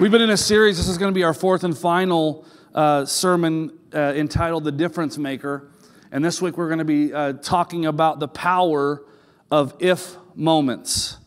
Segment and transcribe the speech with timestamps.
[0.00, 3.04] We've been in a series, this is going to be our fourth and final uh,
[3.04, 5.68] sermon uh, entitled The Difference Maker.
[6.10, 9.02] And this week we're going to be uh, talking about the power
[9.50, 11.18] of if moments.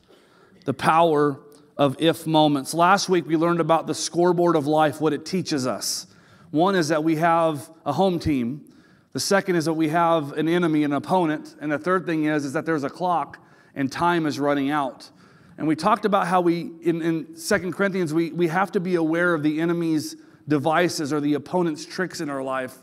[0.65, 1.39] The power
[1.77, 2.73] of if moments.
[2.73, 6.07] Last week we learned about the scoreboard of life, what it teaches us.
[6.49, 8.73] One is that we have a home team.
[9.11, 11.55] The second is that we have an enemy, an opponent.
[11.61, 13.37] And the third thing is, is that there's a clock
[13.75, 15.11] and time is running out.
[15.57, 18.95] And we talked about how we, in, in 2 Corinthians, we, we have to be
[18.95, 20.15] aware of the enemy's
[20.47, 22.77] devices or the opponent's tricks in our life.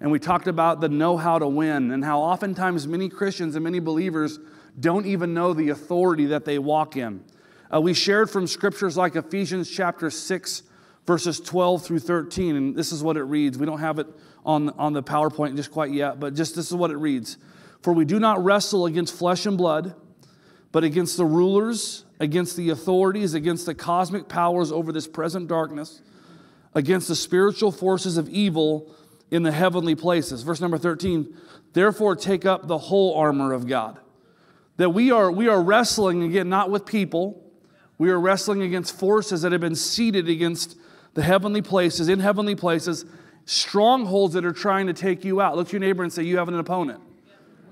[0.00, 3.64] And we talked about the know how to win and how oftentimes many Christians and
[3.64, 4.38] many believers
[4.78, 7.24] don't even know the authority that they walk in.
[7.72, 10.62] Uh, we shared from scriptures like Ephesians chapter 6,
[11.06, 13.58] verses 12 through 13, and this is what it reads.
[13.58, 14.06] We don't have it
[14.44, 17.38] on, on the PowerPoint just quite yet, but just this is what it reads
[17.82, 19.94] For we do not wrestle against flesh and blood,
[20.70, 26.02] but against the rulers against the authorities, against the cosmic powers over this present darkness,
[26.74, 28.90] against the spiritual forces of evil
[29.30, 30.42] in the heavenly places.
[30.42, 31.34] Verse number 13,
[31.72, 33.98] therefore take up the whole armor of God.
[34.76, 37.44] That we are, we are wrestling again, not with people,
[37.98, 40.76] we are wrestling against forces that have been seated against
[41.14, 43.04] the heavenly places, in heavenly places,
[43.44, 45.56] strongholds that are trying to take you out.
[45.56, 47.00] Look to your neighbor and say, You have an opponent.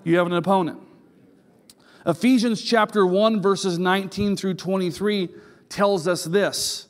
[0.02, 0.80] You have an opponent.
[2.06, 5.28] Ephesians chapter 1, verses 19 through 23
[5.68, 6.86] tells us this.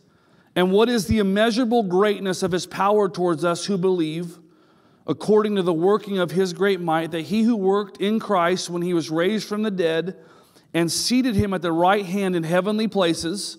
[0.54, 4.38] And what is the immeasurable greatness of his power towards us who believe,
[5.06, 8.82] according to the working of his great might, that he who worked in Christ when
[8.82, 10.18] he was raised from the dead
[10.74, 13.56] and seated him at the right hand in heavenly places,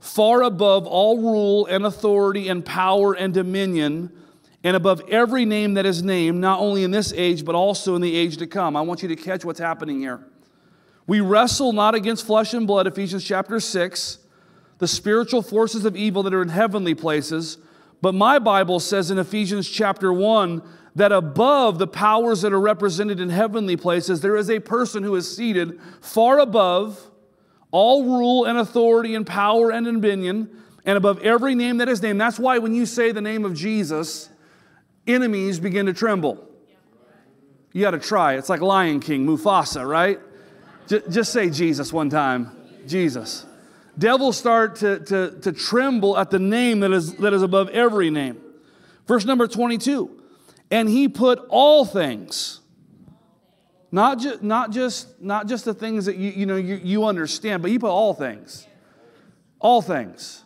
[0.00, 4.10] far above all rule and authority and power and dominion,
[4.64, 8.00] and above every name that is named, not only in this age, but also in
[8.00, 8.76] the age to come.
[8.76, 10.26] I want you to catch what's happening here.
[11.06, 14.18] We wrestle not against flesh and blood, Ephesians chapter 6,
[14.78, 17.58] the spiritual forces of evil that are in heavenly places.
[18.02, 20.62] But my Bible says in Ephesians chapter 1
[20.96, 25.14] that above the powers that are represented in heavenly places, there is a person who
[25.14, 27.10] is seated far above
[27.70, 30.48] all rule and authority and power and dominion,
[30.84, 32.20] and above every name that is named.
[32.20, 34.28] That's why when you say the name of Jesus,
[35.06, 36.48] enemies begin to tremble.
[37.72, 38.34] You got to try.
[38.34, 40.20] It's like Lion King, Mufasa, right?
[40.88, 42.50] Just say Jesus one time.
[42.86, 43.44] Jesus.
[43.98, 48.10] Devils start to, to, to tremble at the name that is, that is above every
[48.10, 48.40] name.
[49.06, 50.10] Verse number 22
[50.70, 52.60] And he put all things,
[53.90, 57.62] not, ju- not, just, not just the things that you, you, know, you, you understand,
[57.62, 58.66] but he put all things.
[59.58, 60.44] All things.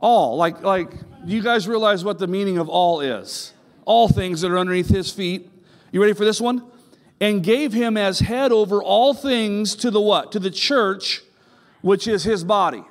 [0.00, 0.36] All.
[0.36, 3.52] Like, like, do you guys realize what the meaning of all is?
[3.84, 5.50] All things that are underneath his feet.
[5.90, 6.62] You ready for this one?
[7.20, 10.32] And gave him as head over all things to the what?
[10.32, 11.22] To the church,
[11.80, 12.84] which is his body.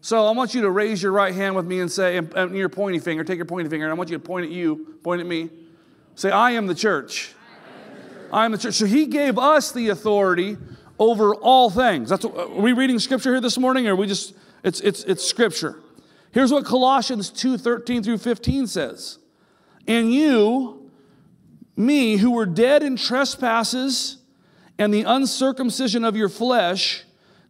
[0.00, 2.68] So I want you to raise your right hand with me and say, and your
[2.68, 5.20] pointing finger, take your pointy finger, and I want you to point at you, point
[5.20, 5.50] at me.
[6.14, 7.34] Say, I am the church.
[8.32, 8.74] I am the church.
[8.74, 10.56] So he gave us the authority
[10.98, 12.10] over all things.
[12.10, 14.34] That's what, are we reading scripture here this morning, or we just
[14.64, 15.80] it's it's it's scripture.
[16.32, 19.18] Here's what Colossians 2, 13 through 15 says.
[19.86, 20.77] And you
[21.78, 24.16] me who were dead in trespasses
[24.78, 27.04] and the uncircumcision of your flesh,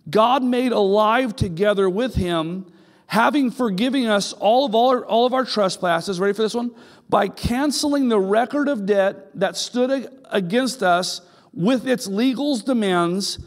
[0.08, 2.70] God made alive together with him,
[3.06, 6.20] having forgiven us all of all, all of our trespasses.
[6.20, 6.74] Ready for this one?
[7.08, 11.22] By canceling the record of debt that stood against us
[11.54, 13.38] with its legal demands,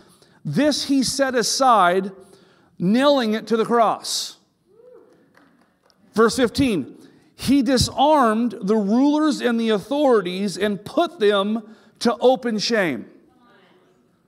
[0.44, 2.12] this he set aside,
[2.80, 4.38] nailing it to the cross.
[6.14, 7.01] Verse 15
[7.42, 13.08] he disarmed the rulers and the authorities and put them to open shame.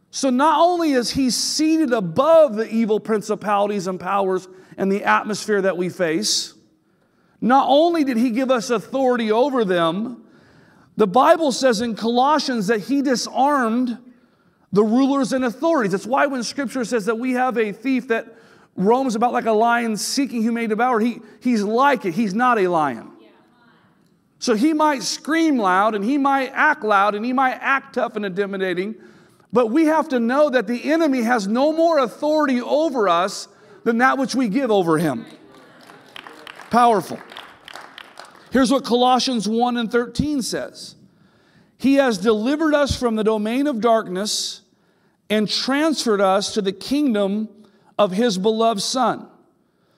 [0.10, 4.48] So not only is he seated above the evil principalities and powers
[4.78, 6.56] and the atmosphere that we face,
[7.40, 10.24] not only did he give us authority over them,
[10.98, 14.00] the Bible says in Colossians that he disarmed
[14.72, 15.92] the rulers and authorities.
[15.92, 18.26] That's why when scripture says that we have a thief that
[18.76, 21.00] roams about like a lion seeking who may devour.
[21.00, 22.14] He, he's like it.
[22.14, 23.12] He's not a lion.
[24.40, 28.18] So he might scream loud and he might act loud and he might act tough
[28.18, 28.96] and intimidating,
[29.54, 33.48] but we have to know that the enemy has no more authority over us
[33.86, 35.26] than that which we give over him.
[36.70, 37.20] Powerful.
[38.52, 40.96] Here's what Colossians 1 and 13 says
[41.78, 44.62] He has delivered us from the domain of darkness
[45.30, 47.48] and transferred us to the kingdom
[47.98, 49.28] of his beloved Son.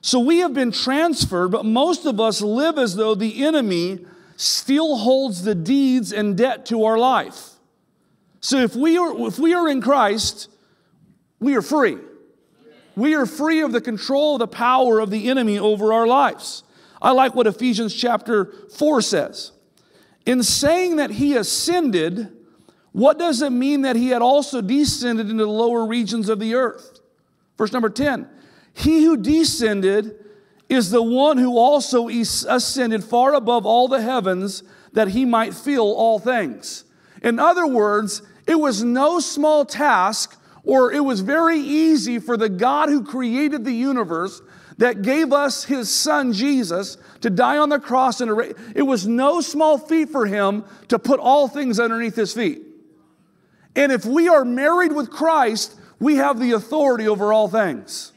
[0.00, 4.06] So we have been transferred, but most of us live as though the enemy
[4.36, 7.50] still holds the deeds and debt to our life.
[8.40, 10.48] So if we are, if we are in Christ,
[11.40, 11.98] we are free.
[12.94, 16.62] We are free of the control, the power of the enemy over our lives.
[17.02, 19.52] I like what Ephesians chapter 4 says.
[20.24, 22.32] In saying that he ascended,
[22.92, 26.54] what does it mean that he had also descended into the lower regions of the
[26.54, 26.95] earth?
[27.56, 28.28] Verse number 10
[28.74, 30.24] He who descended
[30.68, 34.62] is the one who also ascended far above all the heavens
[34.92, 36.84] that he might fill all things.
[37.22, 42.48] In other words, it was no small task, or it was very easy for the
[42.48, 44.40] God who created the universe
[44.78, 49.40] that gave us his son Jesus to die on the cross and it was no
[49.40, 52.62] small feat for him to put all things underneath his feet.
[53.74, 58.12] And if we are married with Christ, we have the authority over all things.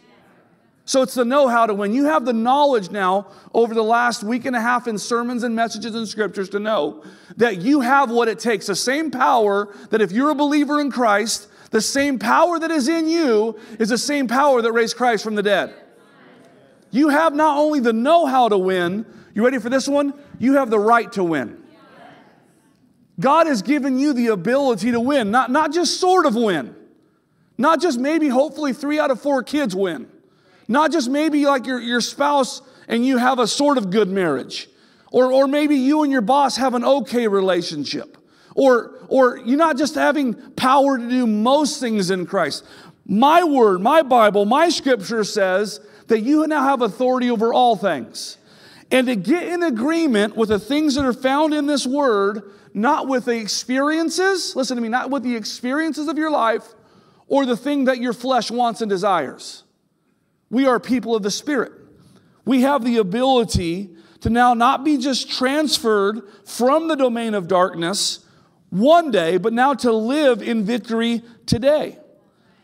[0.86, 1.94] So it's the know how to win.
[1.94, 5.56] You have the knowledge now over the last week and a half in sermons and
[5.56, 7.04] messages and scriptures to know
[7.38, 8.66] that you have what it takes.
[8.66, 12.88] The same power that if you're a believer in Christ, the same power that is
[12.88, 15.76] in you is the same power that raised Christ from the dead.
[16.90, 19.06] You have not only the know how to win,
[19.36, 20.14] you ready for this one?
[20.40, 21.64] You have the right to win.
[23.20, 26.76] God has given you the ability to win, not, not just sort of win,
[27.60, 30.08] not just maybe, hopefully, three out of four kids win.
[30.70, 34.70] Not just maybe like your, your spouse and you have a sort of good marriage.
[35.12, 38.18] Or, or maybe you and your boss have an okay relationship.
[38.56, 42.64] Or, or you're not just having power to do most things in Christ.
[43.06, 48.38] My word, my Bible, my scripture says that you now have authority over all things.
[48.90, 53.10] And to get in agreement with the things that are found in this word, not
[53.10, 56.64] with the experiences, listen to me, not with the experiences of your life
[57.30, 59.64] or the thing that your flesh wants and desires.
[60.50, 61.72] We are people of the Spirit.
[62.44, 63.92] We have the ability
[64.22, 68.26] to now not be just transferred from the domain of darkness
[68.72, 71.98] one day, but now to live in victory today.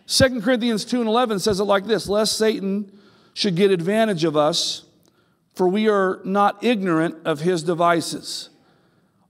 [0.07, 2.91] 2 Corinthians 2 and 11 says it like this Lest Satan
[3.33, 4.85] should get advantage of us,
[5.53, 8.49] for we are not ignorant of his devices.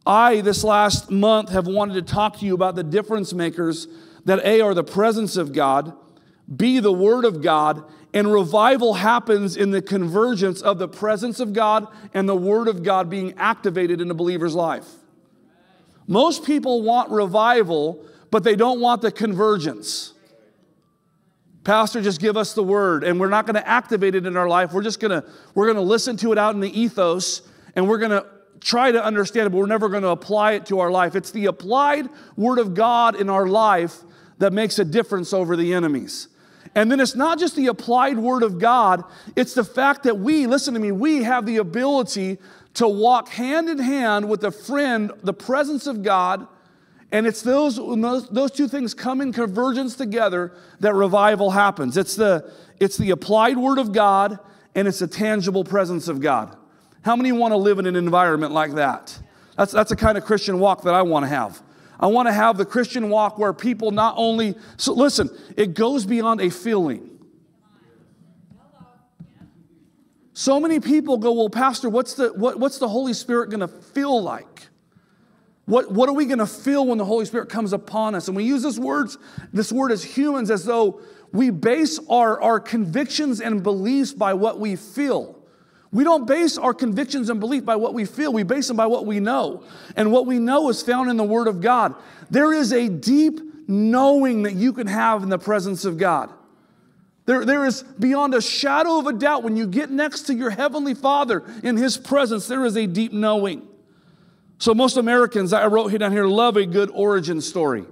[0.06, 3.88] I, this last month, have wanted to talk to you about the difference makers
[4.26, 5.94] that A, are the presence of God,
[6.54, 7.84] B, the Word of God,
[8.14, 12.84] and revival happens in the convergence of the presence of God and the Word of
[12.84, 14.88] God being activated in a believer's life.
[16.08, 20.14] Most people want revival, but they don't want the convergence.
[21.64, 24.48] Pastor, just give us the word, and we're not going to activate it in our
[24.48, 24.72] life.
[24.72, 27.42] We're just going to we're going to listen to it out in the ethos,
[27.76, 28.24] and we're going to
[28.60, 31.16] try to understand it, but we're never going to apply it to our life.
[31.16, 32.08] It's the applied
[32.38, 34.04] word of God in our life
[34.38, 36.28] that makes a difference over the enemies.
[36.74, 39.04] And then it's not just the applied word of God,
[39.36, 42.38] it's the fact that we, listen to me, we have the ability
[42.76, 46.48] to walk hand in hand with a friend, the presence of God.
[47.12, 50.52] And it's those, those, two things come in convergence together
[50.82, 51.96] that revival happens.
[51.96, 54.40] It's the, it's the applied word of God
[54.74, 56.58] and it's the tangible presence of God.
[57.04, 59.18] How many want to live in an environment like that?
[59.56, 61.62] That's, that's the kind of Christian walk that I want to have.
[62.00, 66.06] I want to have the Christian walk where people not only, so listen, it goes
[66.06, 67.10] beyond a feeling.
[70.34, 73.70] So many people go, well, Pastor, what's the, what, what's the Holy Spirit going to
[73.70, 74.68] feel like?
[75.66, 78.28] What, what are we going to feel when the Holy Spirit comes upon us?
[78.28, 79.18] And we use this, words,
[79.54, 81.00] this word as humans as though
[81.32, 85.40] we base our, our convictions and beliefs by what we feel.
[85.96, 88.86] We don't base our convictions and belief by what we feel, we base them by
[88.86, 89.64] what we know.
[89.96, 91.96] And what we know is found in the Word of God.
[92.30, 96.32] There is a deep knowing that you can have in the presence of God.
[97.26, 100.50] There, there is beyond a shadow of a doubt when you get next to your
[100.50, 103.66] Heavenly Father in His presence, there is a deep knowing.
[104.58, 107.86] So, most Americans, I wrote here down here, love a good origin story.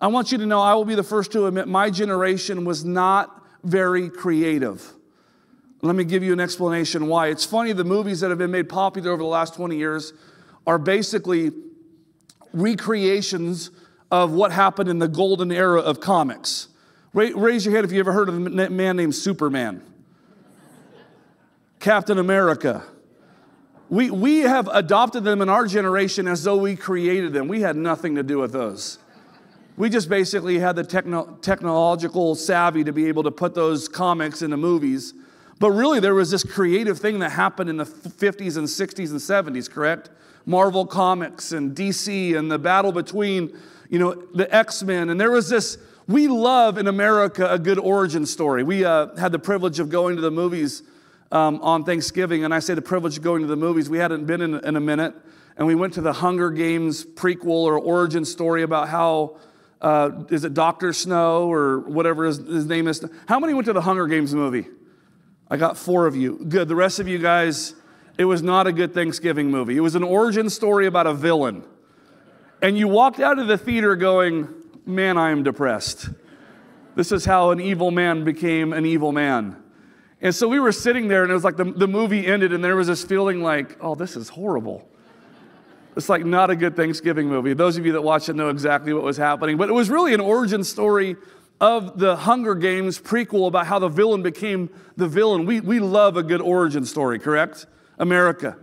[0.00, 2.82] I want you to know, I will be the first to admit, my generation was
[2.82, 4.94] not very creative.
[5.84, 7.26] Let me give you an explanation why.
[7.26, 10.12] It's funny, the movies that have been made popular over the last 20 years
[10.64, 11.50] are basically
[12.52, 13.72] recreations
[14.08, 16.68] of what happened in the golden era of comics.
[17.12, 19.82] Raise your hand if you ever heard of a man named Superman,
[21.80, 22.84] Captain America.
[23.90, 27.48] We, we have adopted them in our generation as though we created them.
[27.48, 28.98] We had nothing to do with those.
[29.76, 34.42] We just basically had the techno- technological savvy to be able to put those comics
[34.42, 35.12] into movies
[35.62, 39.54] but really, there was this creative thing that happened in the 50s and 60s and
[39.54, 40.10] 70s, correct?
[40.44, 43.56] Marvel Comics and DC and the battle between,
[43.88, 45.08] you know, the X-Men.
[45.08, 45.78] And there was this,
[46.08, 48.64] we love in America a good origin story.
[48.64, 50.82] We uh, had the privilege of going to the movies
[51.30, 52.42] um, on Thanksgiving.
[52.44, 53.88] And I say the privilege of going to the movies.
[53.88, 55.14] We hadn't been in, in a minute.
[55.56, 59.36] And we went to the Hunger Games prequel or origin story about how
[59.80, 60.92] uh, is it Dr.
[60.92, 63.04] Snow or whatever his, his name is?
[63.28, 64.66] How many went to the Hunger Games movie?
[65.52, 66.42] I got four of you.
[66.48, 66.66] Good.
[66.66, 67.74] The rest of you guys,
[68.16, 69.76] it was not a good Thanksgiving movie.
[69.76, 71.62] It was an origin story about a villain.
[72.62, 74.48] And you walked out of the theater going,
[74.86, 76.08] man, I am depressed.
[76.94, 79.62] This is how an evil man became an evil man.
[80.22, 82.64] And so we were sitting there, and it was like the, the movie ended, and
[82.64, 84.88] there was this feeling like, oh, this is horrible.
[85.96, 87.52] It's like not a good Thanksgiving movie.
[87.52, 89.58] Those of you that watch it know exactly what was happening.
[89.58, 91.16] But it was really an origin story
[91.62, 95.46] of the Hunger Games prequel about how the villain became the villain.
[95.46, 97.66] We, we love a good origin story, correct?
[98.00, 98.56] America.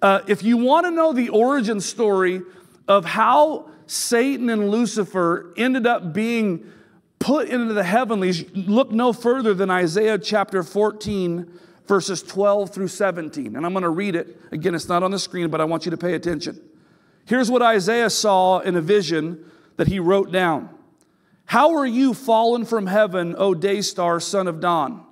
[0.00, 2.42] Uh, if you want to know the origin story
[2.86, 6.72] of how Satan and Lucifer ended up being
[7.18, 11.50] put into the heavenlies, look no further than Isaiah chapter 14,
[11.88, 13.56] verses 12 through 17.
[13.56, 14.40] And I'm going to read it.
[14.52, 16.60] Again, it's not on the screen, but I want you to pay attention.
[17.24, 19.44] Here's what Isaiah saw in a vision
[19.78, 20.75] that he wrote down
[21.46, 25.04] How are you fallen from heaven, O day star, son of dawn?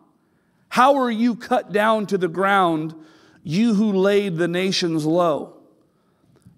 [0.69, 2.95] How are you cut down to the ground,
[3.43, 5.55] you who laid the nations low?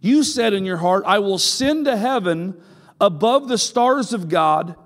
[0.00, 2.61] You said in your heart, I will send to heaven
[3.00, 4.76] above the stars of God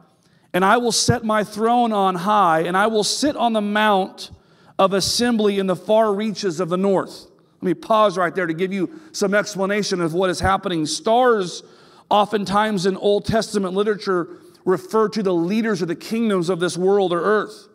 [0.53, 4.31] and I will set my throne on high, and I will sit on the mount
[4.79, 7.27] of assembly in the far reaches of the north.
[7.61, 10.87] Let me pause right there to give you some explanation of what is happening.
[10.87, 11.63] Stars,
[12.09, 14.29] oftentimes in Old Testament literature,
[14.65, 17.69] refer to the leaders of the kingdoms of this world or earth.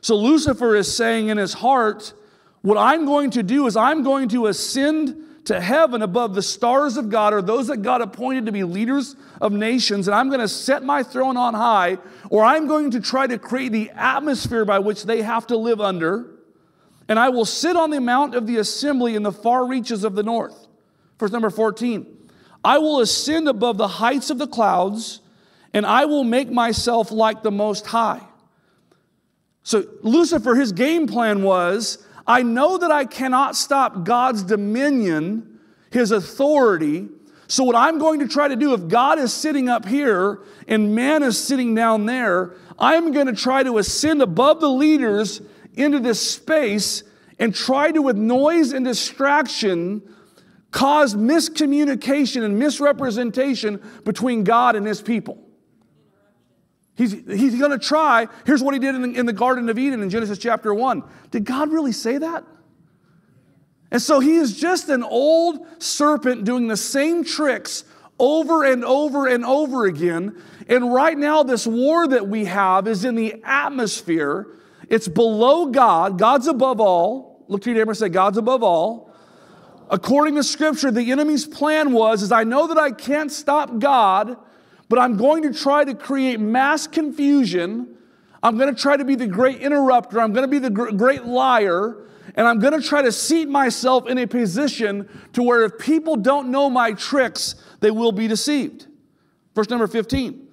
[0.00, 2.12] So Lucifer is saying in his heart,
[2.62, 6.96] What I'm going to do is I'm going to ascend to heaven above the stars
[6.96, 10.40] of God, or those that God appointed to be leaders of nations, and I'm going
[10.40, 11.98] to set my throne on high,
[12.30, 15.80] or I'm going to try to create the atmosphere by which they have to live
[15.80, 16.26] under,
[17.08, 20.14] and I will sit on the mount of the assembly in the far reaches of
[20.14, 20.68] the north.
[21.18, 22.06] Verse number 14
[22.64, 25.20] I will ascend above the heights of the clouds,
[25.74, 28.22] and I will make myself like the Most High.
[29.62, 35.60] So, Lucifer, his game plan was I know that I cannot stop God's dominion,
[35.90, 37.08] his authority.
[37.46, 40.94] So, what I'm going to try to do, if God is sitting up here and
[40.94, 45.42] man is sitting down there, I'm going to try to ascend above the leaders
[45.74, 47.04] into this space
[47.38, 50.02] and try to, with noise and distraction,
[50.70, 55.38] cause miscommunication and misrepresentation between God and his people.
[56.94, 58.28] He's, he's going to try.
[58.44, 61.02] Here's what he did in the, in the Garden of Eden in Genesis chapter 1.
[61.30, 62.44] Did God really say that?
[63.90, 67.84] And so he is just an old serpent doing the same tricks
[68.18, 70.40] over and over and over again.
[70.68, 74.46] And right now, this war that we have is in the atmosphere.
[74.88, 76.18] It's below God.
[76.18, 77.44] God's above all.
[77.48, 79.10] Look to your neighbor and say, God's above all.
[79.90, 84.38] According to scripture, the enemy's plan was, is I know that I can't stop God,
[84.92, 87.96] but I'm going to try to create mass confusion.
[88.42, 90.20] I'm going to try to be the great interrupter.
[90.20, 92.10] I'm going to be the great liar.
[92.36, 96.16] And I'm going to try to seat myself in a position to where if people
[96.16, 98.86] don't know my tricks, they will be deceived.
[99.54, 100.46] Verse number 15.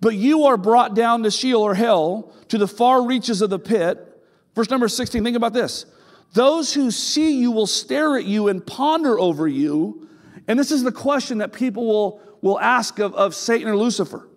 [0.00, 3.60] But you are brought down to Sheol or hell, to the far reaches of the
[3.60, 4.20] pit.
[4.56, 5.86] Verse number 16, think about this.
[6.32, 10.08] Those who see you will stare at you and ponder over you.
[10.48, 14.28] And this is the question that people will will ask of, of Satan or Lucifer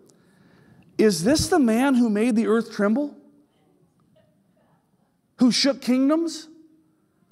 [0.98, 3.16] Is this the man who made the earth tremble?
[5.38, 6.50] Who shook kingdoms?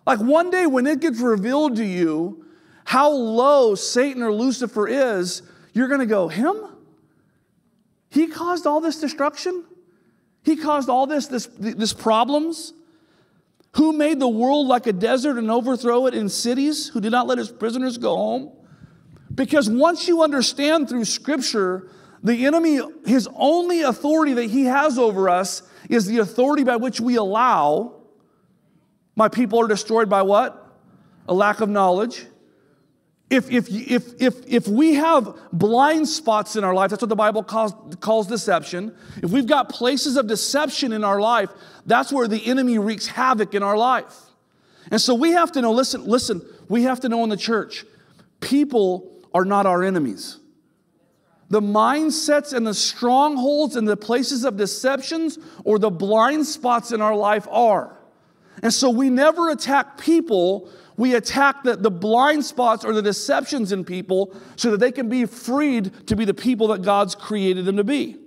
[0.06, 2.46] Like one day when it gets revealed to you
[2.86, 5.42] how low Satan or Lucifer is,
[5.74, 6.56] you're going to go, Him?
[8.10, 9.66] He caused all this destruction?
[10.44, 12.72] He caused all this, this, this problems?
[13.74, 16.88] Who made the world like a desert and overthrow it in cities?
[16.88, 18.52] Who did not let his prisoners go home?
[19.38, 21.90] Because once you understand through Scripture,
[22.24, 27.00] the enemy, his only authority that he has over us is the authority by which
[27.00, 27.94] we allow.
[29.16, 30.76] My people are destroyed by what?
[31.30, 32.26] A lack of knowledge.
[33.30, 37.16] If, if, if, if, if we have blind spots in our life, that's what the
[37.16, 38.96] Bible calls, calls deception.
[39.22, 41.52] If we've got places of deception in our life,
[41.86, 44.16] that's where the enemy wreaks havoc in our life.
[44.90, 47.86] And so we have to know, listen, listen, we have to know in the church,
[48.40, 50.40] people are not our enemies.
[51.50, 57.02] The mindsets and the strongholds and the places of deceptions or the blind spots in
[57.02, 57.98] our life are.
[58.62, 63.72] And so we never attack people, we attack the, the blind spots or the deceptions
[63.72, 67.66] in people so that they can be freed to be the people that God's created
[67.66, 68.18] them to be.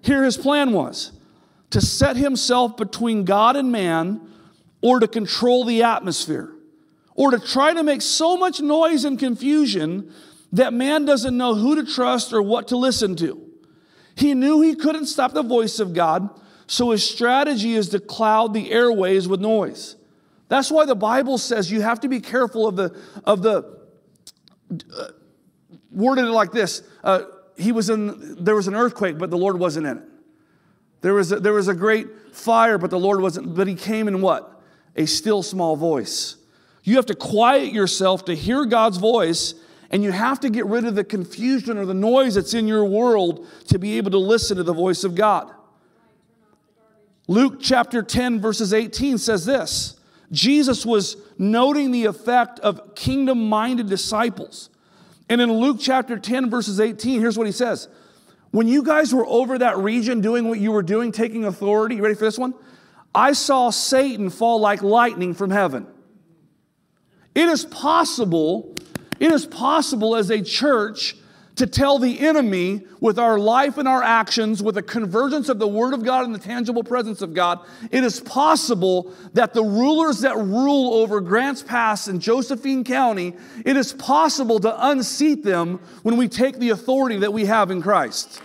[0.00, 1.12] Here his plan was
[1.70, 4.20] to set himself between God and man
[4.80, 6.52] or to control the atmosphere
[7.20, 10.10] or to try to make so much noise and confusion
[10.52, 13.38] that man doesn't know who to trust or what to listen to.
[14.16, 16.30] He knew he couldn't stop the voice of God,
[16.66, 19.96] so his strategy is to cloud the airways with noise.
[20.48, 23.78] That's why the Bible says you have to be careful of the, of the
[24.96, 25.08] uh,
[25.90, 26.82] worded it like this.
[27.04, 27.24] Uh,
[27.58, 30.04] he was in, there was an earthquake, but the Lord wasn't in it.
[31.02, 34.08] There was, a, there was a great fire, but the Lord wasn't, but he came
[34.08, 34.58] in what?
[34.96, 36.38] A still small voice.
[36.90, 39.54] You have to quiet yourself to hear God's voice,
[39.92, 42.84] and you have to get rid of the confusion or the noise that's in your
[42.84, 45.52] world to be able to listen to the voice of God.
[47.28, 50.00] Luke chapter 10, verses 18 says this
[50.32, 54.68] Jesus was noting the effect of kingdom minded disciples.
[55.28, 57.86] And in Luke chapter 10, verses 18, here's what he says
[58.50, 62.02] When you guys were over that region doing what you were doing, taking authority, you
[62.02, 62.52] ready for this one?
[63.14, 65.86] I saw Satan fall like lightning from heaven.
[67.34, 68.74] It is possible,
[69.18, 71.16] it is possible as a church
[71.60, 75.68] to tell the enemy with our life and our actions, with a convergence of the
[75.68, 77.60] Word of God and the tangible presence of God,
[77.90, 83.34] it is possible that the rulers that rule over Grants Pass and Josephine County,
[83.64, 87.82] it is possible to unseat them when we take the authority that we have in
[87.82, 88.40] Christ.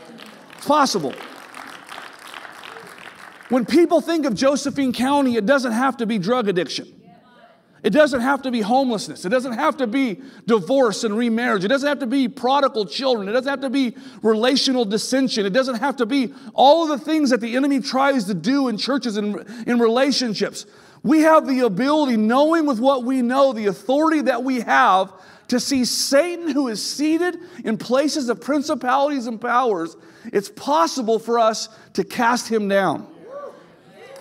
[0.57, 1.13] It's possible.
[3.47, 6.94] When people think of Josephine County, it doesn't have to be drug addiction.
[7.85, 9.25] It doesn't have to be homelessness.
[9.25, 11.63] It doesn't have to be divorce and remarriage.
[11.63, 13.29] It doesn't have to be prodigal children.
[13.29, 15.45] It doesn't have to be relational dissension.
[15.45, 18.69] It doesn't have to be all of the things that the enemy tries to do
[18.69, 20.65] in churches and in relationships.
[21.03, 25.13] We have the ability, knowing with what we know, the authority that we have
[25.49, 29.95] to see Satan, who is seated in places of principalities and powers,
[30.33, 33.05] it's possible for us to cast him down.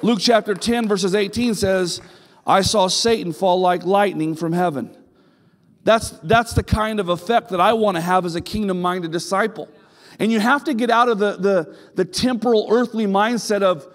[0.03, 2.03] Luke chapter 10, verses 18 says,
[2.47, 4.97] I saw Satan fall like lightning from heaven.
[5.85, 9.13] That's, that's the kind of effect that I want to have as a kingdom minded
[9.13, 9.69] disciple.
[10.19, 13.87] And you have to get out of the, the, the temporal, earthly mindset of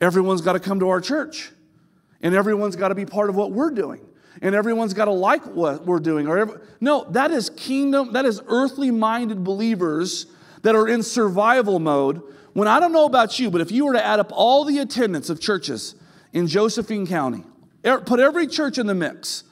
[0.00, 1.50] everyone's got to come to our church
[2.20, 4.00] and everyone's got to be part of what we're doing
[4.42, 6.26] and everyone's got to like what we're doing.
[6.28, 10.26] Or every, no, that is kingdom, that is earthly minded believers
[10.62, 12.22] that are in survival mode.
[12.52, 14.78] When I don't know about you, but if you were to add up all the
[14.78, 15.94] attendance of churches
[16.32, 17.44] in Josephine County,
[17.84, 19.44] Er, put every church in the mix.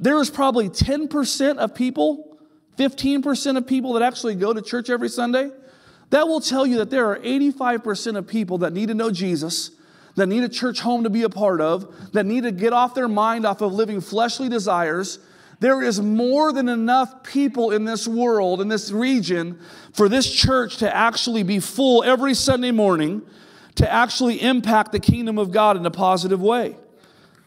[0.00, 2.38] There is probably 10% of people,
[2.78, 5.50] 15% of people that actually go to church every Sunday.
[6.10, 9.70] That will tell you that there are 85% of people that need to know Jesus,
[10.16, 12.94] that need a church home to be a part of, that need to get off
[12.94, 15.18] their mind off of living fleshly desires.
[15.60, 19.58] There is more than enough people in this world, in this region,
[19.92, 23.22] for this church to actually be full every Sunday morning,
[23.76, 26.76] to actually impact the kingdom of God in a positive way.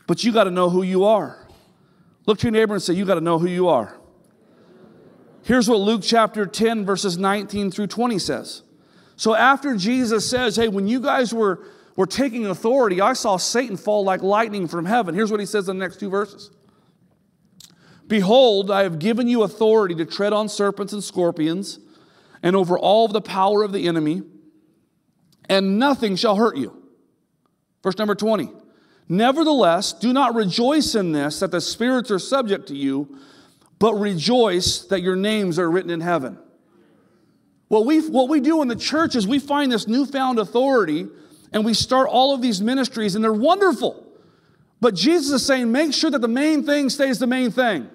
[0.08, 1.38] But you got to know who you are.
[2.26, 3.96] Look to your neighbor and say, You got to know who you are.
[5.44, 8.64] Here's what Luke chapter 10, verses 19 through 20 says.
[9.16, 11.66] So after Jesus says, Hey, when you guys were,
[11.96, 15.14] were taking authority, I saw Satan fall like lightning from heaven.
[15.14, 16.52] Here's what he says in the next two verses
[18.08, 21.80] Behold, I have given you authority to tread on serpents and scorpions
[22.42, 24.22] and over all the power of the enemy,
[25.50, 26.84] and nothing shall hurt you.
[27.84, 28.50] Verse number 20.
[29.10, 33.18] Nevertheless, do not rejoice in this, that the spirits are subject to you,
[33.80, 36.38] but rejoice that your names are written in heaven.
[37.70, 41.08] What we, what we do in the church is we find this newfound authority
[41.54, 44.06] and we start all of these ministries, and they're wonderful.
[44.82, 47.90] But Jesus is saying, make sure that the main thing stays the main thing.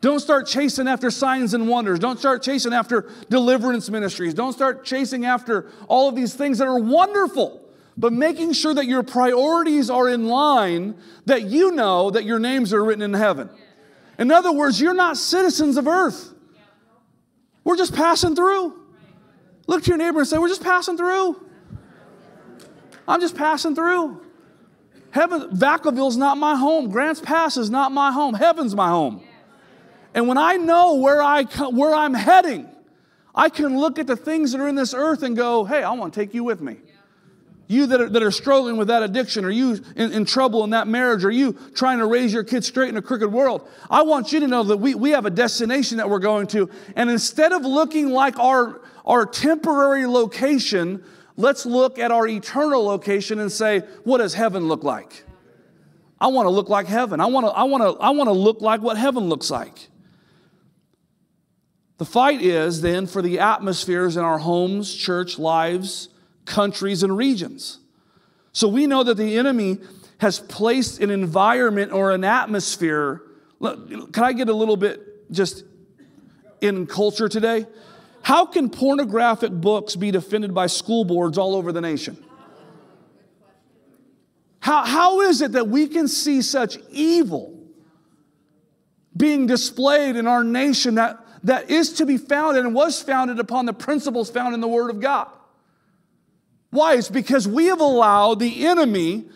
[0.00, 1.98] Don't start chasing after signs and wonders.
[1.98, 4.34] Don't start chasing after deliverance ministries.
[4.34, 7.67] Don't start chasing after all of these things that are wonderful
[7.98, 12.72] but making sure that your priorities are in line, that you know that your names
[12.72, 13.50] are written in heaven.
[14.20, 16.32] In other words, you're not citizens of earth.
[17.64, 18.80] We're just passing through.
[19.66, 21.44] Look to your neighbor and say, We're just passing through.
[23.08, 24.24] I'm just passing through.
[25.10, 26.90] Heaven, Vacaville's not my home.
[26.90, 28.34] Grants Pass is not my home.
[28.34, 29.22] Heaven's my home.
[30.14, 32.68] And when I know where, I, where I'm heading,
[33.34, 35.92] I can look at the things that are in this earth and go, hey, I
[35.92, 36.76] want to take you with me.
[37.70, 40.70] You that are, that are struggling with that addiction, or you in, in trouble in
[40.70, 44.02] that marriage, or you trying to raise your kids straight in a crooked world, I
[44.02, 46.70] want you to know that we, we have a destination that we're going to.
[46.96, 51.04] And instead of looking like our, our temporary location,
[51.36, 55.24] let's look at our eternal location and say, what does heaven look like?
[56.18, 57.20] I want to look like heaven.
[57.20, 59.88] I want to, I want to, I want to look like what heaven looks like.
[61.98, 66.08] The fight is then for the atmospheres in our homes, church, lives,
[66.48, 67.78] countries, and regions.
[68.52, 69.78] So we know that the enemy
[70.18, 73.22] has placed an environment or an atmosphere.
[73.62, 75.64] Can I get a little bit just
[76.60, 77.66] in culture today?
[78.22, 82.22] How can pornographic books be defended by school boards all over the nation?
[84.60, 87.54] How, how is it that we can see such evil
[89.16, 93.66] being displayed in our nation that, that is to be founded and was founded upon
[93.66, 95.28] the principles found in the Word of God?
[96.70, 96.94] Why?
[96.94, 99.26] It's because we have allowed the enemy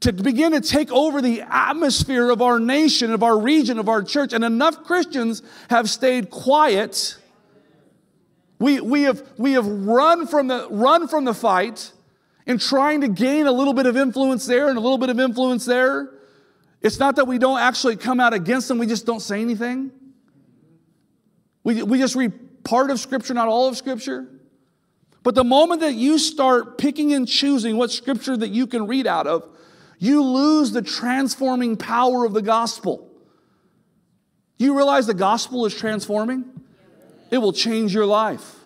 [0.00, 4.02] to begin to take over the atmosphere of our nation, of our region, of our
[4.02, 7.16] church, and enough Christians have stayed quiet.
[8.58, 11.92] We, we, have, we have run from, the, run from the fight
[12.46, 15.20] and trying to gain a little bit of influence there and a little bit of
[15.20, 16.10] influence there.
[16.80, 19.92] It's not that we don't actually come out against them, we just don't say anything.
[21.62, 24.28] We, we just read part of Scripture, not all of Scripture.
[25.22, 29.06] But the moment that you start picking and choosing what Scripture that you can read
[29.06, 29.46] out of,
[29.98, 33.06] you lose the transforming power of the gospel.
[34.56, 36.44] You realize the gospel is transforming?
[37.30, 38.56] It will change your life.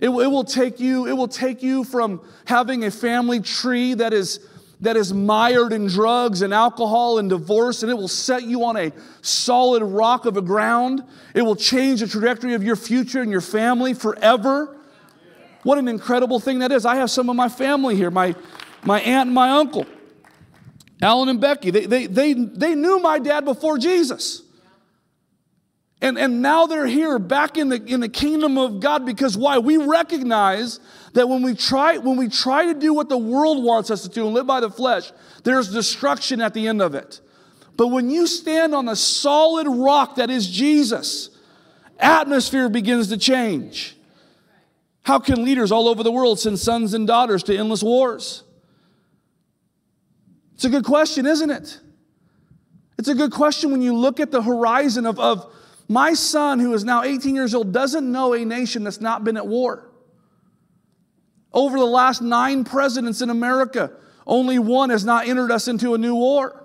[0.00, 4.12] It, it, will take you, it will take you from having a family tree that
[4.12, 4.40] is,
[4.80, 8.76] that is mired in drugs and alcohol and divorce, and it will set you on
[8.76, 11.04] a solid rock of a ground.
[11.34, 14.76] It will change the trajectory of your future and your family forever.
[15.62, 16.84] What an incredible thing that is.
[16.84, 18.34] I have some of my family here, my,
[18.84, 19.86] my aunt and my uncle.
[21.00, 24.42] Alan and Becky, they, they, they, they knew my dad before Jesus.
[26.00, 29.58] And, and now they're here back in the, in the kingdom of God because why?
[29.58, 30.80] We recognize
[31.12, 34.08] that when we, try, when we try to do what the world wants us to
[34.08, 35.12] do and live by the flesh,
[35.44, 37.20] there's destruction at the end of it.
[37.76, 41.30] But when you stand on the solid rock that is Jesus,
[41.98, 43.96] atmosphere begins to change.
[45.04, 48.44] How can leaders all over the world send sons and daughters to endless wars?
[50.54, 51.80] It's a good question, isn't it?
[52.98, 55.52] It's a good question when you look at the horizon of, of
[55.88, 59.36] my son, who is now 18 years old, doesn't know a nation that's not been
[59.36, 59.88] at war.
[61.52, 63.90] Over the last nine presidents in America,
[64.26, 66.61] only one has not entered us into a new war.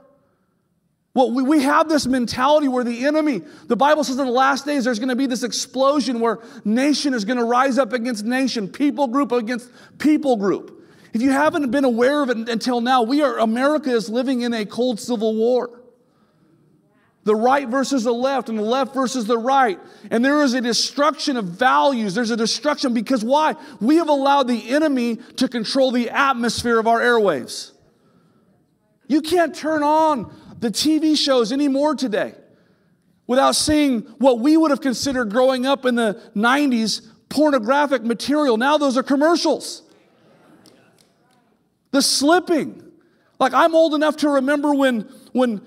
[1.17, 4.67] Well, we, we have this mentality where the enemy, the Bible says in the last
[4.67, 8.23] days, there's going to be this explosion where nation is going to rise up against
[8.23, 10.79] nation, people group against people group.
[11.13, 14.53] If you haven't been aware of it until now, we are, America is living in
[14.53, 15.81] a cold civil war.
[17.23, 19.79] The right versus the left, and the left versus the right.
[20.11, 22.13] And there is a destruction of values.
[22.13, 23.55] There's a destruction because why?
[23.81, 27.71] We have allowed the enemy to control the atmosphere of our airwaves.
[29.07, 32.33] You can't turn on the TV shows anymore today
[33.27, 38.57] without seeing what we would have considered growing up in the 90s pornographic material.
[38.57, 39.83] Now those are commercials.
[41.91, 42.83] The slipping.
[43.39, 45.01] Like I'm old enough to remember when,
[45.33, 45.61] when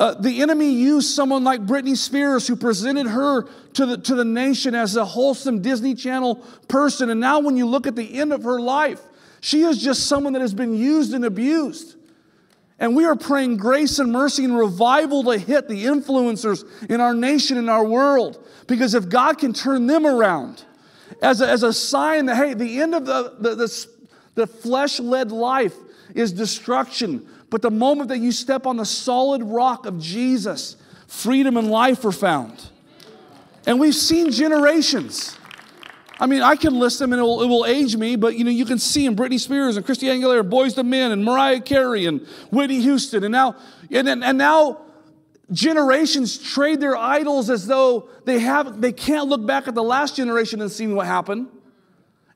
[0.00, 3.42] uh, the enemy used someone like Britney Spears, who presented her
[3.74, 6.36] to the, to the nation as a wholesome Disney Channel
[6.68, 7.10] person.
[7.10, 9.00] And now, when you look at the end of her life,
[9.40, 11.96] she is just someone that has been used and abused.
[12.80, 17.14] And we are praying grace and mercy and revival to hit the influencers in our
[17.14, 18.44] nation and our world.
[18.66, 20.64] Because if God can turn them around
[21.22, 23.86] as a, as a sign that, hey, the end of the, the, the
[24.34, 25.74] the flesh led life
[26.14, 27.26] is destruction.
[27.50, 32.04] But the moment that you step on the solid rock of Jesus, freedom and life
[32.04, 32.70] are found.
[33.66, 35.36] And we've seen generations.
[36.20, 38.44] I mean, I can list them and it will, it will, age me, but you
[38.44, 41.60] know, you can see them Britney Spears and Christy Aguilera, Boyz II Men and Mariah
[41.60, 43.24] Carey and Whitney Houston.
[43.24, 43.56] And now,
[43.90, 44.82] and, and now
[45.50, 50.14] generations trade their idols as though they have they can't look back at the last
[50.14, 51.48] generation and see what happened.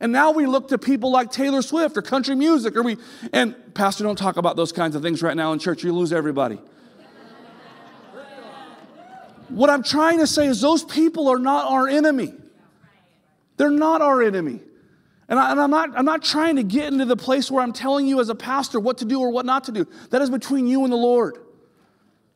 [0.01, 2.97] And now we look to people like Taylor Swift or country music, or we,
[3.33, 6.12] and Pastor, don't talk about those kinds of things right now in church, you lose
[6.12, 6.59] everybody.
[9.51, 12.35] what I'm trying to say is those people are not our enemy.
[13.57, 14.61] They're not our enemy.
[15.29, 18.07] And, I, am not, I'm not trying to get into the place where I'm telling
[18.07, 19.87] you as a pastor what to do or what not to do.
[20.11, 21.38] That is between you and the Lord.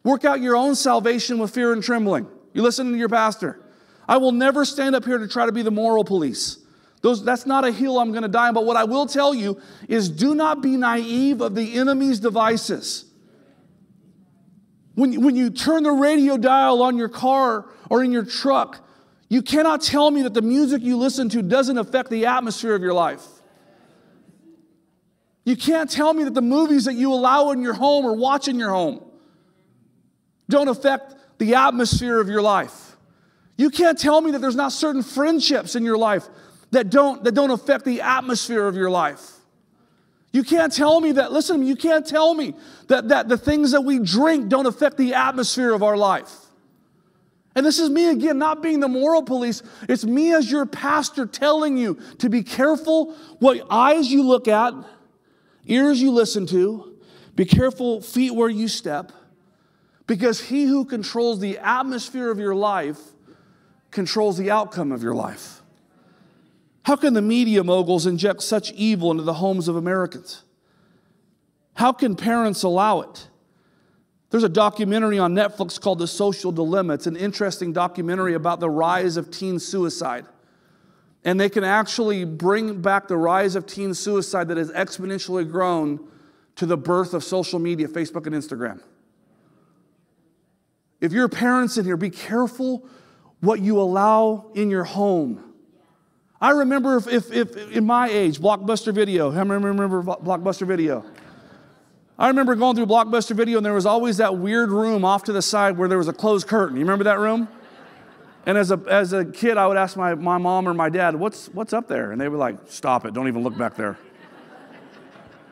[0.04, 2.26] Work out your own salvation with fear and trembling.
[2.54, 3.60] You listen to your pastor.
[4.08, 6.58] I will never stand up here to try to be the moral police.
[7.02, 8.54] Those, that's not a hill I'm going to die on.
[8.54, 13.04] But what I will tell you is do not be naive of the enemy's devices.
[14.94, 18.84] When, when you turn the radio dial on your car or in your truck,
[19.28, 22.82] you cannot tell me that the music you listen to doesn't affect the atmosphere of
[22.82, 23.24] your life.
[25.44, 28.48] You can't tell me that the movies that you allow in your home or watch
[28.48, 29.02] in your home
[30.48, 32.96] don't affect the atmosphere of your life.
[33.56, 36.28] You can't tell me that there's not certain friendships in your life
[36.70, 39.32] that don't, that don't affect the atmosphere of your life.
[40.32, 42.54] You can't tell me that, listen, to me, you can't tell me
[42.88, 46.30] that, that the things that we drink don't affect the atmosphere of our life.
[47.54, 49.62] And this is me again, not being the moral police.
[49.88, 54.74] It's me as your pastor telling you to be careful what eyes you look at,
[55.66, 56.96] ears you listen to,
[57.34, 59.12] be careful feet where you step,
[60.06, 63.00] because he who controls the atmosphere of your life
[63.90, 65.62] controls the outcome of your life.
[66.84, 70.42] How can the media moguls inject such evil into the homes of Americans?
[71.74, 73.28] How can parents allow it?
[74.30, 76.94] There's a documentary on Netflix called The Social Dilemma.
[76.94, 80.26] It's an interesting documentary about the rise of teen suicide.
[81.24, 86.06] And they can actually bring back the rise of teen suicide that has exponentially grown
[86.56, 88.80] to the birth of social media, Facebook and Instagram.
[91.00, 92.86] If you're parents in here, be careful
[93.40, 95.54] what you allow in your home.
[96.40, 101.04] I remember if, if, if in my age, Blockbuster Video, how many remember Blockbuster Video?
[102.18, 105.32] I remember going through Blockbuster Video and there was always that weird room off to
[105.32, 106.76] the side where there was a closed curtain.
[106.76, 107.46] You remember that room?
[108.44, 111.14] And as a, as a kid, I would ask my, my mom or my dad,
[111.14, 112.10] what's, what's up there?
[112.10, 113.98] And they were like, stop it, don't even look back there.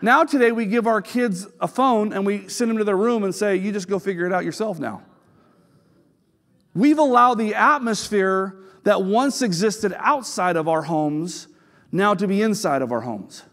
[0.03, 3.23] now, today, we give our kids a phone and we send them to their room
[3.23, 5.03] and say, you just go figure it out yourself now.
[6.75, 11.47] We've allowed the atmosphere that once existed outside of our homes
[11.93, 13.45] now to be inside of our homes.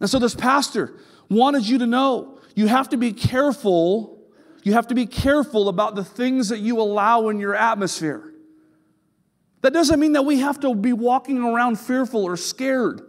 [0.00, 0.94] And so, this pastor,
[1.28, 2.38] wanted you to know.
[2.54, 4.18] You have to be careful.
[4.62, 8.34] You have to be careful about the things that you allow in your atmosphere.
[9.62, 13.02] That doesn't mean that we have to be walking around fearful or scared.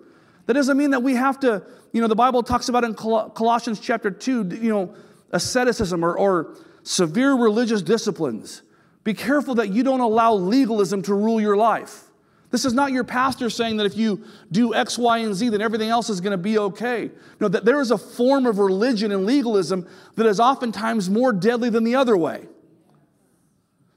[0.47, 3.79] That doesn't mean that we have to, you know, the Bible talks about in Colossians
[3.79, 4.95] chapter 2, you know,
[5.31, 8.63] asceticism or, or severe religious disciplines.
[9.03, 12.08] Be careful that you don't allow legalism to rule your life.
[12.51, 15.61] This is not your pastor saying that if you do X, Y, and Z, then
[15.61, 17.11] everything else is going to be okay.
[17.39, 21.69] No, that there is a form of religion and legalism that is oftentimes more deadly
[21.69, 22.47] than the other way.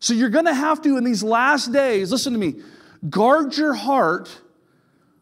[0.00, 2.56] So you're going to have to, in these last days, listen to me,
[3.08, 4.40] guard your heart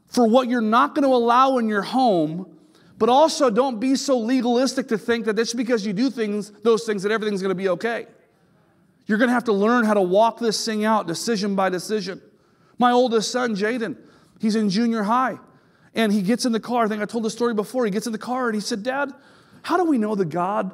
[0.09, 2.57] for what you're not going to allow in your home,
[2.99, 6.85] but also don't be so legalistic to think that just because you do things, those
[6.85, 8.07] things, that everything's going to be okay.
[9.07, 12.21] You're going to have to learn how to walk this thing out decision by decision.
[12.81, 13.95] My oldest son, Jaden,
[14.39, 15.39] he's in junior high.
[15.95, 16.87] And he gets in the car.
[16.87, 17.85] I think I told the story before.
[17.85, 19.13] He gets in the car and he said, Dad,
[19.61, 20.73] how do we know the God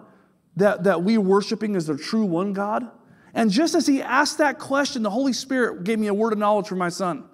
[0.54, 2.88] that, that we're worshiping is the true one God?
[3.34, 6.38] And just as he asked that question, the Holy Spirit gave me a word of
[6.38, 7.24] knowledge for my son.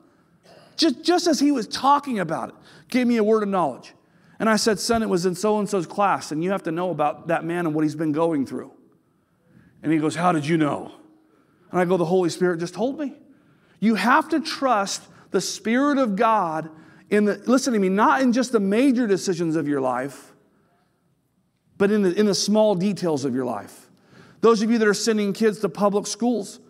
[0.78, 2.54] Just, just as he was talking about it,
[2.88, 3.92] gave me a word of knowledge.
[4.38, 6.72] And I said, Son, it was in so and so's class, and you have to
[6.72, 8.72] know about that man and what he's been going through.
[9.82, 10.92] And he goes, How did you know?
[11.70, 13.14] And I go, The Holy Spirit just told me.
[13.82, 16.70] You have to trust the Spirit of God
[17.10, 20.32] in the, listen to me, not in just the major decisions of your life,
[21.78, 23.90] but in the, in the small details of your life.
[24.40, 26.60] Those of you that are sending kids to public schools,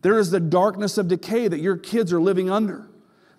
[0.00, 2.88] there is the darkness of decay that your kids are living under.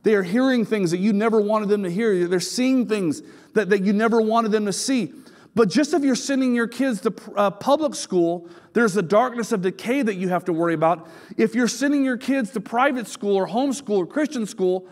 [0.03, 2.27] They are hearing things that you never wanted them to hear.
[2.27, 3.23] They're seeing things
[3.55, 5.11] that, that you never wanted them to see.
[5.55, 9.61] But just if you're sending your kids to uh, public school, there's the darkness of
[9.61, 11.07] decay that you have to worry about.
[11.37, 14.85] If you're sending your kids to private school or homeschool or Christian school,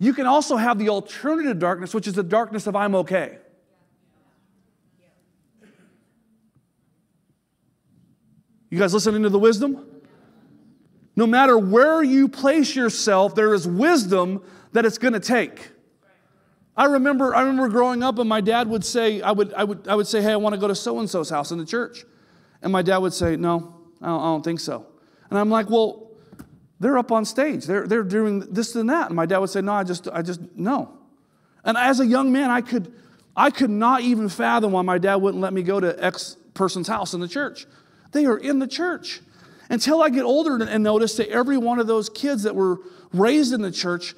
[0.00, 3.38] you can also have the alternative darkness, which is the darkness of I'm okay.
[8.70, 9.86] You guys listening to the wisdom?
[11.14, 15.70] No matter where you place yourself, there is wisdom that it's going to take.
[16.78, 19.88] I remember, I remember growing up, and my dad would say, I would, I would,
[19.88, 21.66] I would say, hey, I want to go to so and so's house in the
[21.66, 22.04] church.
[22.62, 24.86] And my dad would say, no, I don't, I don't think so.
[25.28, 26.12] And I'm like, well,
[26.78, 27.66] they're up on stage.
[27.66, 29.08] They're, they're doing this and that.
[29.08, 30.96] And my dad would say, no, I just, I just, no.
[31.64, 32.94] And as a young man, I could,
[33.36, 36.86] I could not even fathom why my dad wouldn't let me go to X person's
[36.86, 37.66] house in the church.
[38.12, 39.20] They are in the church.
[39.68, 42.78] Until I get older and notice that every one of those kids that were
[43.12, 44.14] raised in the church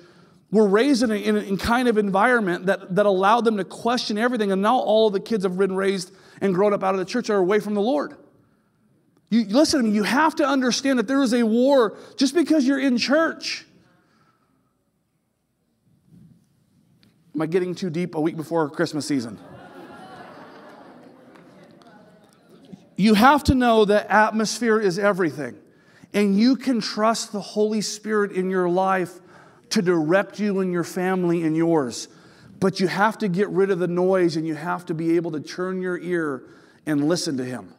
[0.50, 4.18] were raised in a, in a kind of environment that, that allowed them to question
[4.18, 4.50] everything.
[4.50, 7.30] And now all the kids have been raised and grown up out of the church
[7.30, 8.16] are away from the Lord.
[9.28, 12.66] You, listen to me, you have to understand that there is a war just because
[12.66, 13.64] you're in church.
[17.34, 19.38] Am I getting too deep a week before Christmas season?
[22.96, 25.56] you have to know that atmosphere is everything.
[26.12, 29.20] And you can trust the Holy Spirit in your life
[29.70, 32.08] to direct you and your family and yours.
[32.58, 35.30] But you have to get rid of the noise and you have to be able
[35.32, 36.44] to turn your ear
[36.86, 37.74] and listen to Him.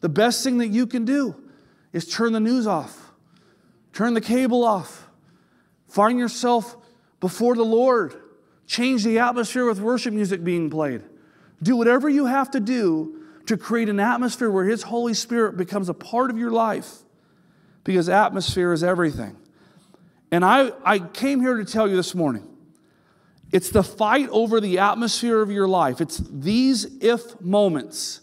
[0.00, 1.36] The best thing that you can do
[1.92, 3.12] is turn the news off,
[3.92, 5.08] turn the cable off,
[5.88, 6.76] find yourself
[7.20, 8.14] before the Lord,
[8.66, 11.02] change the atmosphere with worship music being played.
[11.62, 15.88] Do whatever you have to do to create an atmosphere where His Holy Spirit becomes
[15.88, 16.98] a part of your life
[17.84, 19.36] because atmosphere is everything.
[20.30, 22.46] And I, I came here to tell you this morning
[23.52, 26.00] it's the fight over the atmosphere of your life.
[26.00, 28.20] It's these if moments,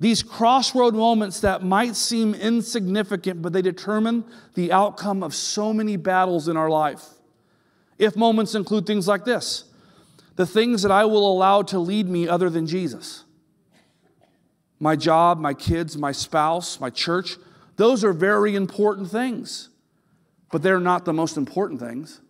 [0.00, 4.24] these crossroad moments that might seem insignificant, but they determine
[4.54, 7.04] the outcome of so many battles in our life.
[7.96, 9.64] If moments include things like this
[10.36, 13.24] the things that I will allow to lead me other than Jesus.
[14.80, 17.36] My job, my kids, my spouse, my church,
[17.76, 19.68] those are very important things,
[20.54, 22.20] but they're not the most important things.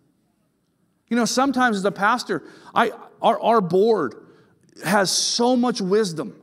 [1.09, 2.41] You know, sometimes as a pastor,
[2.73, 4.15] I, our, our board
[4.83, 6.35] has so much wisdom.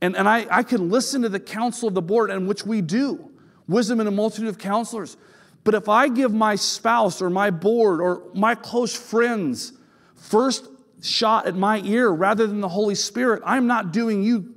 [0.00, 2.80] And, and I, I can listen to the counsel of the board, and which we
[2.80, 3.30] do
[3.68, 5.18] wisdom in a multitude of counselors.
[5.64, 9.74] But if I give my spouse or my board or my close friends
[10.14, 10.66] first
[11.02, 14.54] shot at my ear rather than the Holy Spirit, I'm not doing you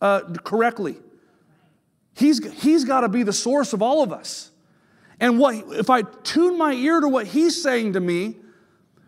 [0.00, 0.96] uh, correctly.
[2.16, 4.50] He's, he's got to be the source of all of us.
[5.20, 8.36] And what, if I tune my ear to what he's saying to me,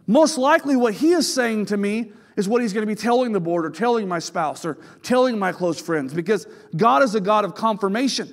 [0.06, 3.32] most likely, what he is saying to me is what he's going to be telling
[3.32, 7.20] the board or telling my spouse or telling my close friends because God is a
[7.20, 8.32] God of confirmation.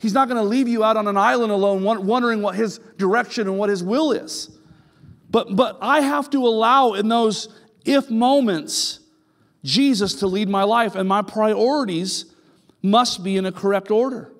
[0.00, 3.48] He's not going to leave you out on an island alone wondering what his direction
[3.48, 4.50] and what his will is.
[5.30, 7.48] But, but I have to allow in those
[7.84, 9.00] if moments
[9.64, 12.26] Jesus to lead my life, and my priorities
[12.82, 14.32] must be in a correct order.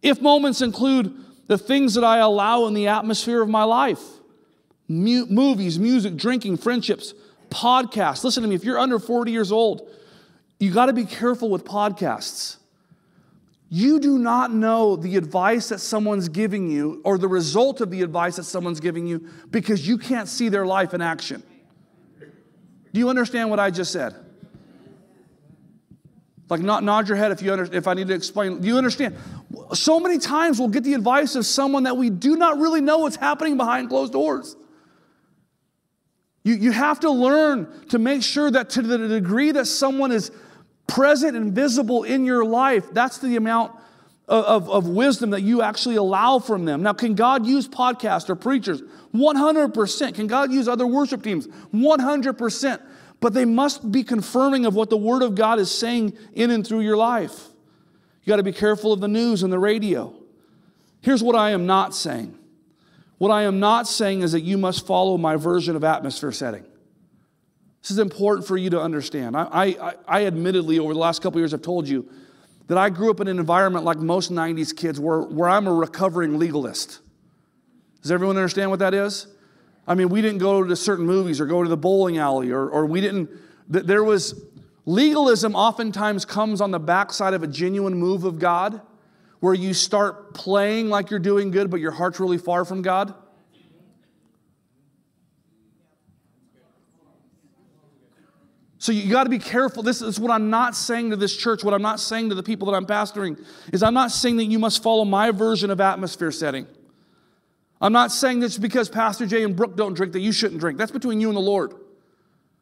[0.00, 1.14] If moments include
[1.46, 4.02] the things that I allow in the atmosphere of my life,
[4.88, 7.14] mu- movies, music, drinking, friendships,
[7.50, 8.24] podcasts.
[8.24, 9.88] Listen to me, if you're under 40 years old,
[10.58, 12.56] you got to be careful with podcasts.
[13.68, 18.02] You do not know the advice that someone's giving you or the result of the
[18.02, 21.42] advice that someone's giving you because you can't see their life in action.
[22.92, 24.14] Do you understand what I just said?
[26.52, 28.60] Like, not nod your head if you under, if I need to explain.
[28.60, 29.16] Do you understand?
[29.72, 32.98] So many times we'll get the advice of someone that we do not really know
[32.98, 34.54] what's happening behind closed doors.
[36.44, 40.30] You, you have to learn to make sure that to the degree that someone is
[40.86, 43.72] present and visible in your life, that's the amount
[44.28, 46.82] of, of, wisdom that you actually allow from them.
[46.82, 48.82] Now, can God use podcasts or preachers?
[49.14, 50.14] 100%.
[50.14, 51.46] Can God use other worship teams?
[51.46, 52.82] 100%.
[53.22, 56.66] But they must be confirming of what the Word of God is saying in and
[56.66, 57.46] through your life.
[58.24, 60.12] You got to be careful of the news and the radio.
[61.00, 62.36] Here's what I am not saying
[63.18, 66.64] what I am not saying is that you must follow my version of atmosphere setting.
[67.80, 69.36] This is important for you to understand.
[69.36, 72.08] I, I, I admittedly, over the last couple years, have told you
[72.66, 75.72] that I grew up in an environment like most 90s kids where, where I'm a
[75.72, 76.98] recovering legalist.
[78.02, 79.28] Does everyone understand what that is?
[79.86, 82.68] I mean, we didn't go to certain movies or go to the bowling alley, or,
[82.68, 83.30] or we didn't,
[83.68, 84.40] there was,
[84.86, 88.80] legalism oftentimes comes on the backside of a genuine move of God
[89.40, 93.12] where you start playing like you're doing good, but your heart's really far from God?
[98.78, 99.84] So you got to be careful.
[99.84, 102.42] This is what I'm not saying to this church, what I'm not saying to the
[102.42, 103.40] people that I'm pastoring,
[103.72, 106.66] is I'm not saying that you must follow my version of atmosphere setting.
[107.82, 110.78] I'm not saying this because Pastor Jay and Brooke don't drink that you shouldn't drink.
[110.78, 111.74] That's between you and the Lord.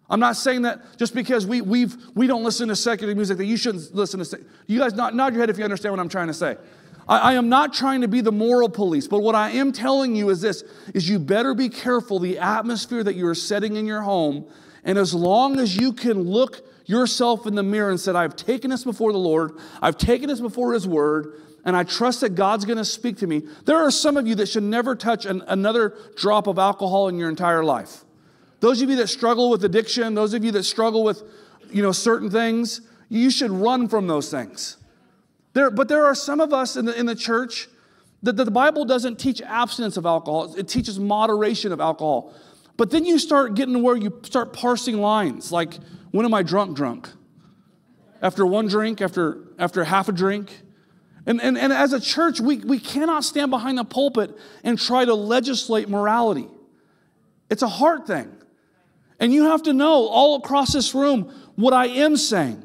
[0.09, 3.45] I'm not saying that just because we, we've, we don't listen to secular music that
[3.45, 4.45] you shouldn't listen to.
[4.67, 6.57] You guys nod, nod your head if you understand what I'm trying to say.
[7.07, 10.17] I, I am not trying to be the moral police, but what I am telling
[10.17, 13.87] you is this, is you better be careful the atmosphere that you are setting in
[13.87, 14.47] your home.
[14.85, 18.71] And as long as you can look yourself in the mirror and said, I've taken
[18.71, 19.53] this before the Lord,
[19.83, 23.27] I've taken this before His Word, and I trust that God's going to speak to
[23.27, 23.43] me.
[23.65, 27.19] There are some of you that should never touch an, another drop of alcohol in
[27.19, 28.05] your entire life.
[28.61, 31.23] Those of you that struggle with addiction, those of you that struggle with,
[31.71, 34.77] you know, certain things, you should run from those things.
[35.53, 37.69] There, but there are some of us in the, in the church
[38.23, 42.35] that the Bible doesn't teach abstinence of alcohol, it teaches moderation of alcohol.
[42.77, 45.75] But then you start getting where you start parsing lines like,
[46.13, 47.09] when am I drunk, drunk?
[48.23, 50.63] After one drink, after, after half a drink?
[51.27, 54.31] And, and, and as a church, we, we cannot stand behind the pulpit
[54.65, 56.49] and try to legislate morality.
[57.51, 58.31] It's a heart thing.
[59.19, 62.65] And you have to know all across this room what I am saying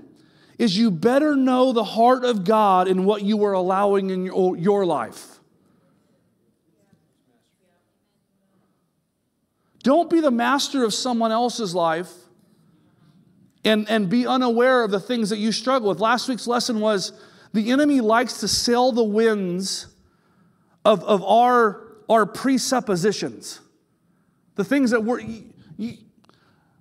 [0.58, 4.56] is you better know the heart of God in what you are allowing in your,
[4.56, 5.40] your life.
[9.84, 12.12] Don't be the master of someone else's life
[13.66, 16.00] and, and be unaware of the things that you struggle with.
[16.00, 17.12] Last week's lesson was
[17.56, 19.88] the enemy likes to sail the winds
[20.84, 23.62] of, of our, our presuppositions.
[24.56, 25.98] The things that we're, you,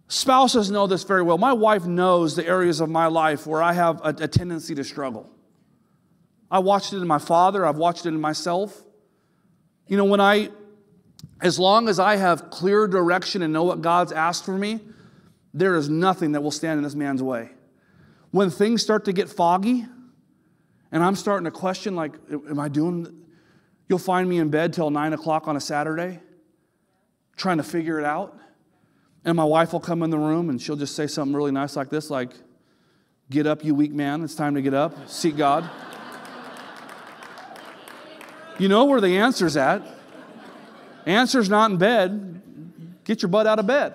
[0.09, 1.39] Spouses know this very well.
[1.39, 4.85] My wife knows the areas of my life where I have a, a tendency to
[4.85, 5.31] struggle.
[6.51, 8.83] I watched it in my father, I've watched it in myself.
[9.87, 10.51] You know, when I,
[11.41, 14.81] as long as I have clear direction and know what God's asked for me,
[15.53, 17.51] there is nothing that will stand in this man's way.
[18.33, 19.87] When things start to get foggy,
[20.95, 23.24] and I'm starting to question, like, am I doing,
[23.88, 26.20] you'll find me in bed till nine o'clock on a Saturday
[27.36, 28.38] trying to figure it out.
[29.24, 31.74] And my wife will come in the room and she'll just say something really nice
[31.74, 32.30] like this, like,
[33.28, 34.22] Get up, you weak man.
[34.22, 35.09] It's time to get up.
[35.09, 35.68] Seek God.
[38.59, 39.82] you know where the answer's at.
[41.07, 42.42] Answer's not in bed.
[43.03, 43.95] Get your butt out of bed.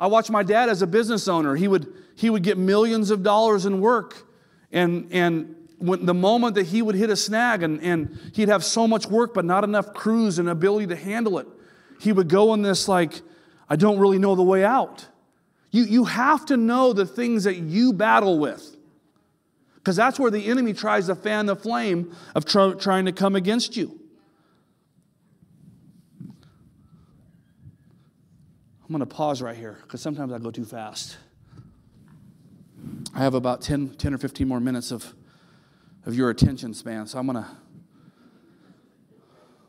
[0.00, 1.54] I watched my dad as a business owner.
[1.54, 4.24] He would, he would get millions of dollars in work.
[4.72, 8.64] And, and when, the moment that he would hit a snag and, and he'd have
[8.64, 11.46] so much work but not enough crews and ability to handle it,
[12.00, 13.22] he would go in this like,
[13.68, 15.06] I don't really know the way out.
[15.70, 18.76] You, you have to know the things that you battle with.
[19.76, 23.36] Because that's where the enemy tries to fan the flame of tr- trying to come
[23.36, 23.98] against you.
[28.88, 31.18] I'm going to pause right here because sometimes I go too fast.
[33.14, 35.14] I have about 10, 10 or 15 more minutes of,
[36.06, 37.50] of your attention span, so I'm going to.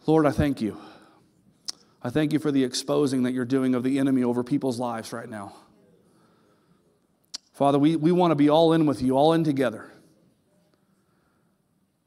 [0.06, 0.78] Lord, I thank you.
[2.02, 5.12] I thank you for the exposing that you're doing of the enemy over people's lives
[5.12, 5.54] right now.
[7.54, 9.92] Father, we, we want to be all in with you, all in together.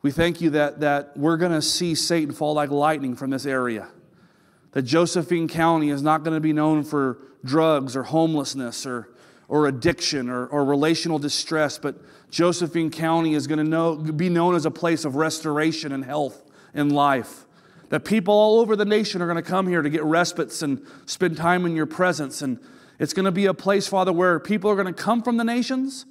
[0.00, 3.46] We thank you that, that we're going to see Satan fall like lightning from this
[3.46, 3.88] area.
[4.72, 9.12] That Josephine County is not going to be known for drugs or homelessness or,
[9.52, 11.94] or addiction or, or relational distress, but
[12.30, 16.42] Josephine County is going to know, be known as a place of restoration and health
[16.72, 17.44] and life.
[17.90, 20.86] That people all over the nation are going to come here to get respites and
[21.04, 22.60] spend time in your presence and
[22.98, 25.44] it's going to be a place, Father, where people are going to come from the
[25.44, 26.06] nations,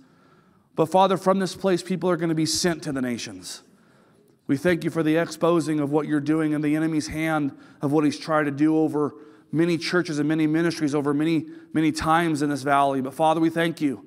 [0.75, 3.63] but Father, from this place, people are going to be sent to the nations.
[4.45, 7.91] We thank you for the exposing of what you're doing in the enemy's hand of
[7.91, 9.15] what he's tried to do over
[9.51, 13.01] many churches and many ministries over many, many times in this valley.
[13.01, 14.05] But Father, we thank you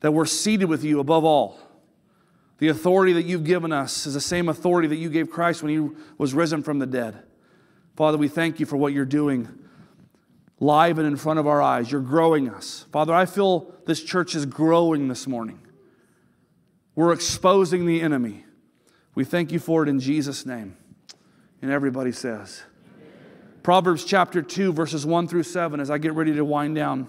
[0.00, 1.58] that we're seated with you above all.
[2.58, 5.72] The authority that you've given us is the same authority that you gave Christ when
[5.72, 7.22] he was risen from the dead.
[7.96, 9.48] Father, we thank you for what you're doing
[10.60, 11.90] live and in front of our eyes.
[11.90, 12.86] You're growing us.
[12.92, 15.60] Father, I feel this church is growing this morning.
[16.94, 18.44] We're exposing the enemy.
[19.14, 20.76] We thank you for it in Jesus' name.
[21.60, 22.62] And everybody says,
[23.62, 27.06] Proverbs chapter 2, verses 1 through 7, as I get ready to wind down,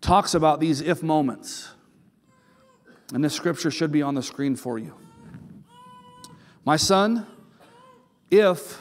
[0.00, 1.70] talks about these if moments.
[3.12, 4.94] And this scripture should be on the screen for you.
[6.64, 7.26] My son,
[8.30, 8.80] if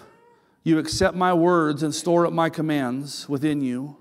[0.64, 3.98] you accept my words and store up my commands within you,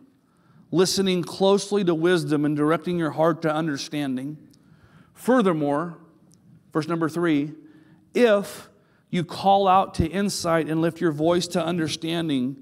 [0.71, 4.37] listening closely to wisdom and directing your heart to understanding.
[5.15, 5.97] Furthermore,
[6.71, 7.53] verse number three,
[8.15, 8.69] if
[9.13, 12.57] you call out to insight and lift your voice to understanding,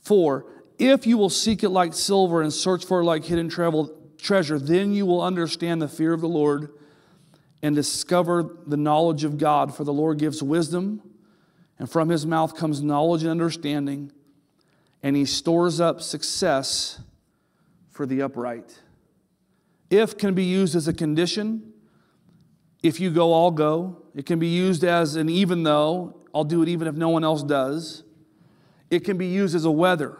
[0.00, 0.46] for
[0.78, 4.94] if you will seek it like silver and search for it like hidden treasure, then
[4.94, 6.70] you will understand the fear of the Lord
[7.62, 9.76] and discover the knowledge of God.
[9.76, 11.02] For the Lord gives wisdom
[11.78, 14.12] and from his mouth comes knowledge and understanding,
[15.02, 17.00] and he stores up success
[17.90, 18.80] for the upright.
[19.90, 21.74] If can be used as a condition.
[22.82, 24.03] If you go, I'll go.
[24.14, 27.24] It can be used as an even though, I'll do it even if no one
[27.24, 28.04] else does.
[28.90, 30.18] It can be used as a whether.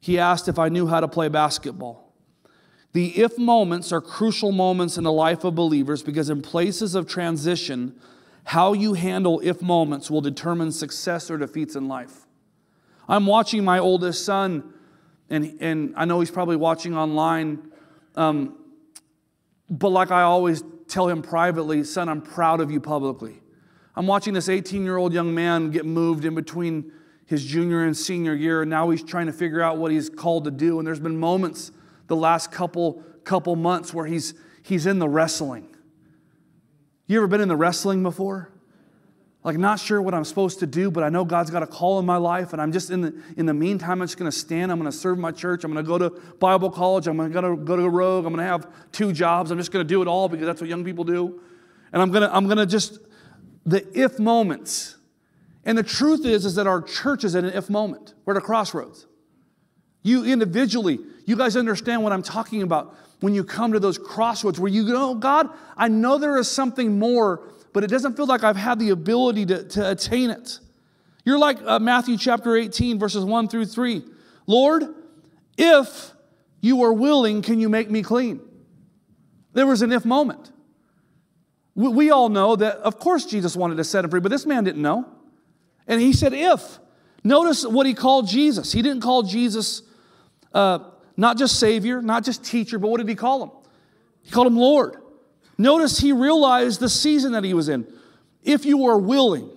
[0.00, 2.12] He asked if I knew how to play basketball.
[2.92, 7.06] The if moments are crucial moments in the life of believers because in places of
[7.06, 7.94] transition,
[8.44, 12.26] how you handle if moments will determine success or defeats in life.
[13.08, 14.72] I'm watching my oldest son,
[15.28, 17.70] and, and I know he's probably watching online.
[18.16, 18.56] Um,
[19.68, 23.40] but like I always tell him privately, son, I'm proud of you publicly.
[23.96, 26.92] I'm watching this 18 year old young man get moved in between
[27.26, 30.44] his junior and senior year, and now he's trying to figure out what he's called
[30.44, 30.78] to do.
[30.78, 31.70] And there's been moments
[32.08, 35.68] the last couple, couple months where he's, he's in the wrestling.
[37.06, 38.50] You ever been in the wrestling before?
[39.42, 41.98] Like, not sure what I'm supposed to do, but I know God's got a call
[41.98, 44.36] in my life, and I'm just in the, in the meantime, I'm just going to
[44.36, 44.70] stand.
[44.70, 45.64] I'm going to serve my church.
[45.64, 47.06] I'm going to go to Bible college.
[47.06, 48.26] I'm going to go to Rogue.
[48.26, 49.50] I'm going to have two jobs.
[49.50, 51.40] I'm just going to do it all because that's what young people do.
[51.92, 52.98] And I'm going to, I'm going to just,
[53.64, 54.96] the if moments.
[55.64, 58.14] And the truth is, is that our church is at an if moment.
[58.24, 59.06] We're at a crossroads.
[60.02, 64.58] You individually, you guys understand what I'm talking about when you come to those crossroads
[64.58, 68.26] where you go, oh, God, I know there is something more, but it doesn't feel
[68.26, 70.58] like I've had the ability to, to attain it.
[71.24, 74.02] You're like uh, Matthew chapter 18, verses 1 through 3.
[74.46, 74.84] Lord,
[75.56, 76.12] if
[76.60, 78.40] you are willing, can you make me clean?
[79.52, 80.50] There was an if moment.
[81.74, 84.46] We, we all know that, of course, Jesus wanted to set him free, but this
[84.46, 85.06] man didn't know.
[85.86, 86.78] And he said, if.
[87.22, 88.72] Notice what he called Jesus.
[88.72, 89.82] He didn't call Jesus
[90.54, 90.78] uh,
[91.16, 93.50] not just Savior, not just teacher, but what did he call him?
[94.22, 94.96] He called him Lord.
[95.60, 97.86] Notice he realized the season that he was in.
[98.42, 99.50] If you were willing,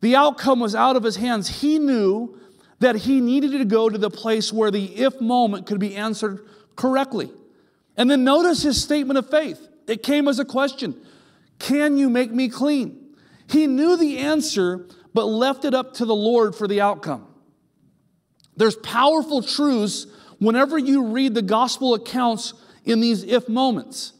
[0.00, 1.60] the outcome was out of his hands.
[1.60, 2.40] He knew
[2.78, 6.46] that he needed to go to the place where the if moment could be answered
[6.74, 7.30] correctly.
[7.98, 9.60] And then notice his statement of faith.
[9.86, 10.98] It came as a question
[11.58, 13.14] Can you make me clean?
[13.50, 17.26] He knew the answer, but left it up to the Lord for the outcome.
[18.56, 20.06] There's powerful truths
[20.38, 22.54] whenever you read the gospel accounts
[22.86, 24.14] in these if moments.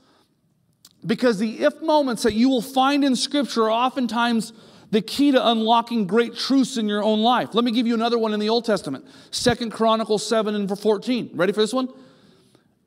[1.05, 4.53] Because the if moments that you will find in Scripture are oftentimes
[4.93, 7.55] the key to unlocking great truths in your own life.
[7.55, 9.07] Let me give you another one in the Old Testament.
[9.31, 11.31] Second Chronicles 7 and 14.
[11.33, 11.89] Ready for this one?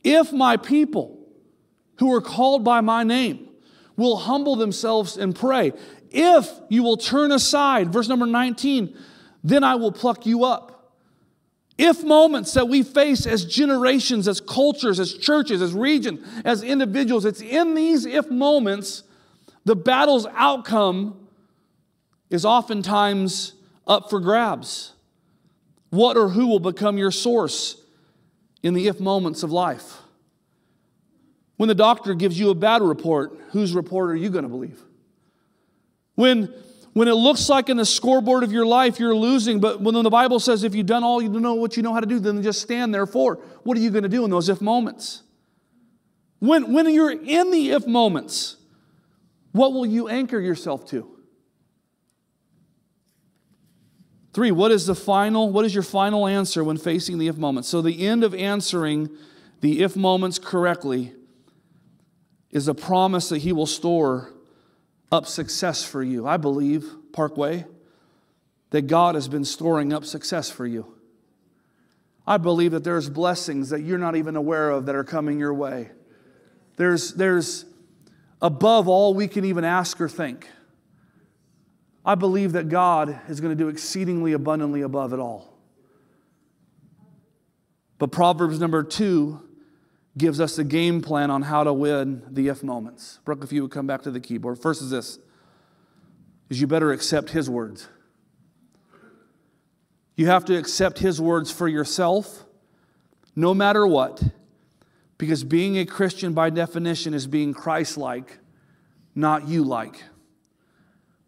[0.04, 1.20] If my people
[1.98, 3.50] who are called by my name
[3.98, 5.74] will humble themselves and pray,
[6.12, 8.96] if you will turn aside, verse number 19,
[9.44, 10.75] then I will pluck you up.
[11.78, 17.26] If moments that we face as generations, as cultures, as churches, as regions, as individuals,
[17.26, 19.04] it's in these if moments
[19.66, 21.28] the battle's outcome
[22.30, 23.54] is oftentimes
[23.88, 24.94] up for grabs.
[25.90, 27.82] What or who will become your source
[28.64, 29.98] in the if moments of life?
[31.58, 34.82] When the doctor gives you a bad report, whose report are you going to believe?
[36.16, 36.54] When
[36.96, 40.10] when it looks like in the scoreboard of your life you're losing, but when the
[40.10, 42.42] Bible says if you've done all you know what you know how to do, then
[42.42, 43.36] just stand there for.
[43.64, 45.22] What are you going to do in those if moments?
[46.40, 48.56] When, when you're in the if moments,
[49.52, 51.18] what will you anchor yourself to?
[54.34, 57.68] Three, what is the final, what is your final answer when facing the if moments?
[57.68, 59.10] So the end of answering
[59.60, 61.14] the if moments correctly
[62.52, 64.32] is a promise that he will store
[65.16, 66.28] up success for you.
[66.28, 67.66] I believe, Parkway,
[68.70, 70.94] that God has been storing up success for you.
[72.28, 75.54] I believe that there's blessings that you're not even aware of that are coming your
[75.54, 75.92] way.
[76.76, 77.66] There's, there's
[78.42, 80.48] above all we can even ask or think.
[82.06, 85.58] I believe that God is going to do exceedingly abundantly above it all.
[87.98, 89.45] But Proverbs number two
[90.18, 93.20] gives us a game plan on how to win the if moments.
[93.26, 94.60] Brooke, if you would come back to the keyboard.
[94.60, 95.20] First is this
[96.50, 97.88] is you better accept his words.
[100.16, 102.46] You have to accept his words for yourself,
[103.36, 104.24] no matter what,
[105.18, 108.38] because being a Christian by definition is being Christ like,
[109.14, 110.04] not you like.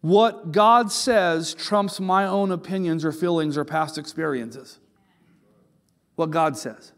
[0.02, 4.80] What God says trumps my own opinions or feelings or past experiences.
[6.16, 6.94] What God says.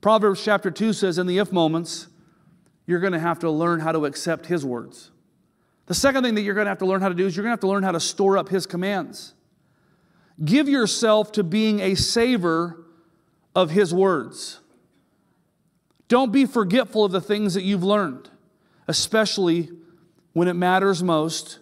[0.00, 2.06] Proverbs chapter 2 says, in the if moments,
[2.86, 5.10] you're going to have to learn how to accept His words.
[5.86, 7.42] The second thing that you're going to have to learn how to do is you're
[7.42, 9.34] going to have to learn how to store up His commands.
[10.44, 12.84] Give yourself to being a saver
[13.54, 14.60] of His words.
[16.06, 18.30] Don't be forgetful of the things that you've learned,
[18.86, 19.68] especially
[20.32, 21.58] when it matters most,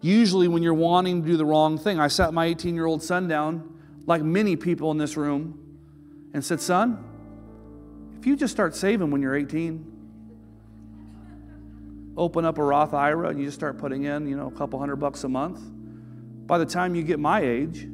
[0.00, 1.98] usually when you're wanting to do the wrong thing.
[1.98, 5.78] I sat my 18 year old son down, like many people in this room,
[6.32, 7.04] and said, Son,
[8.20, 9.82] if you just start saving when you're 18,
[12.18, 14.78] open up a Roth IRA and you just start putting in, you know, a couple
[14.78, 15.58] hundred bucks a month,
[16.46, 17.88] by the time you get my age,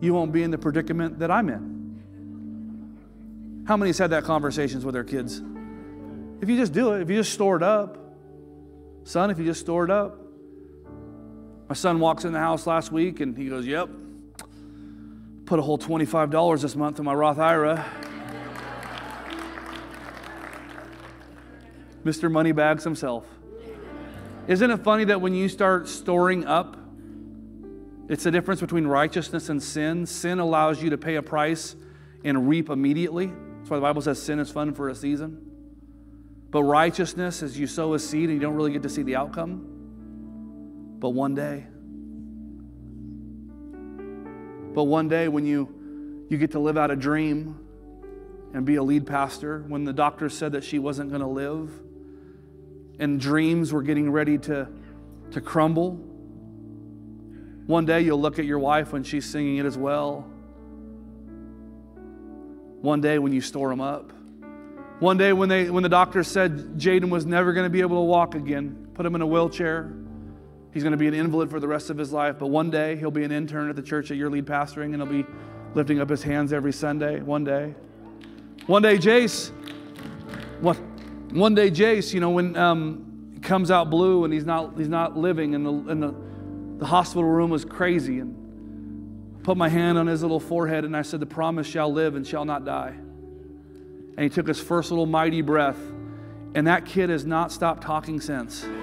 [0.00, 3.64] you won't be in the predicament that I'm in.
[3.66, 5.42] How many has had that conversations with their kids?
[6.40, 7.98] If you just do it, if you just store it up,
[9.02, 10.20] son, if you just store it up.
[11.68, 13.88] My son walks in the house last week and he goes, Yep,
[15.46, 17.84] put a whole $25 this month in my Roth IRA.
[22.06, 22.30] Mr.
[22.30, 23.26] Moneybags himself.
[24.46, 26.76] Isn't it funny that when you start storing up,
[28.08, 30.06] it's the difference between righteousness and sin?
[30.06, 31.74] Sin allows you to pay a price
[32.24, 33.26] and reap immediately.
[33.26, 35.42] That's why the Bible says sin is fun for a season.
[36.52, 39.16] But righteousness is you sow a seed and you don't really get to see the
[39.16, 39.66] outcome.
[41.00, 41.66] But one day,
[44.74, 47.58] but one day when you, you get to live out a dream
[48.54, 51.70] and be a lead pastor, when the doctor said that she wasn't going to live,
[52.98, 54.68] and dreams were getting ready to,
[55.32, 55.92] to crumble.
[57.66, 60.30] One day you'll look at your wife when she's singing it as well.
[62.80, 64.12] One day when you store them up.
[65.00, 67.96] One day when, they, when the doctor said Jaden was never going to be able
[67.96, 69.92] to walk again, put him in a wheelchair.
[70.72, 72.96] He's going to be an invalid for the rest of his life, but one day
[72.96, 75.26] he'll be an intern at the church that you're lead pastoring and he'll be
[75.74, 77.20] lifting up his hands every Sunday.
[77.20, 77.74] One day.
[78.66, 79.50] One day, Jace,
[80.60, 80.78] what?
[81.40, 85.16] One day, Jace, you know, when um, comes out blue and he's not, he's not
[85.16, 86.14] living, and, the, and the,
[86.78, 88.20] the hospital room was crazy.
[88.20, 91.92] And I put my hand on his little forehead and I said, The promise shall
[91.92, 92.94] live and shall not die.
[92.96, 95.78] And he took his first little mighty breath,
[96.54, 98.66] and that kid has not stopped talking since.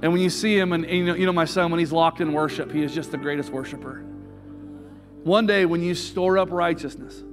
[0.00, 1.90] And when you see him, and, and you, know, you know my son, when he's
[1.90, 4.04] locked in worship, he is just the greatest worshiper.
[5.24, 7.24] One day, when you store up righteousness,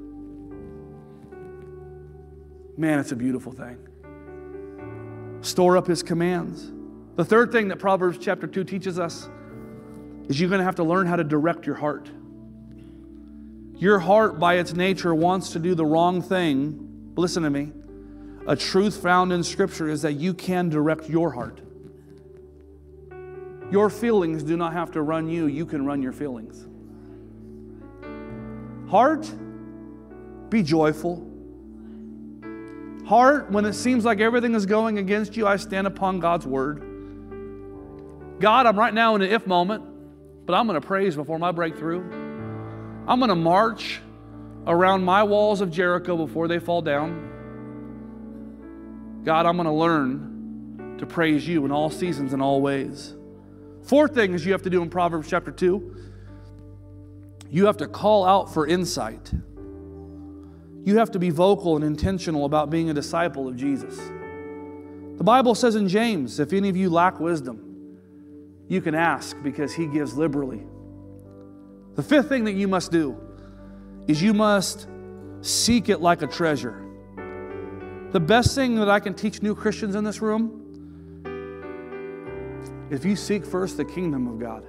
[2.77, 3.77] man, it's a beautiful thing.
[5.41, 6.71] Store up his commands.
[7.15, 9.29] The third thing that Proverbs chapter 2 teaches us
[10.27, 12.09] is you're going to have to learn how to direct your heart.
[13.77, 17.13] Your heart, by its nature, wants to do the wrong thing.
[17.15, 17.71] Listen to me.
[18.47, 21.61] A truth found in Scripture is that you can direct your heart.
[23.71, 26.67] Your feelings do not have to run you, you can run your feelings.
[28.89, 29.29] Heart,
[30.49, 31.34] be joyful.
[33.05, 36.81] Heart, when it seems like everything is going against you, I stand upon God's word.
[38.39, 39.83] God, I'm right now in an if moment,
[40.45, 42.01] but I'm going to praise before my breakthrough.
[43.07, 44.01] I'm going to march
[44.65, 47.31] around my walls of Jericho before they fall down.
[49.23, 53.15] God, I'm going to learn to praise you in all seasons and all ways.
[53.83, 55.95] Four things you have to do in Proverbs chapter 2
[57.49, 59.31] you have to call out for insight.
[60.85, 63.97] You have to be vocal and intentional about being a disciple of Jesus.
[65.17, 67.97] The Bible says in James, if any of you lack wisdom,
[68.67, 70.61] you can ask because he gives liberally.
[71.95, 73.17] The fifth thing that you must do
[74.07, 74.87] is you must
[75.41, 76.85] seek it like a treasure.
[78.11, 80.61] The best thing that I can teach new Christians in this room
[82.91, 84.63] if you seek first the kingdom of God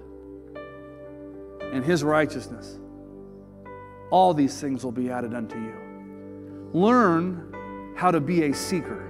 [1.72, 2.78] and his righteousness,
[4.10, 5.86] all these things will be added unto you.
[6.77, 9.03] Learn how to be a seeker,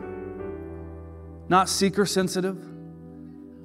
[1.49, 2.65] not seeker sensitive.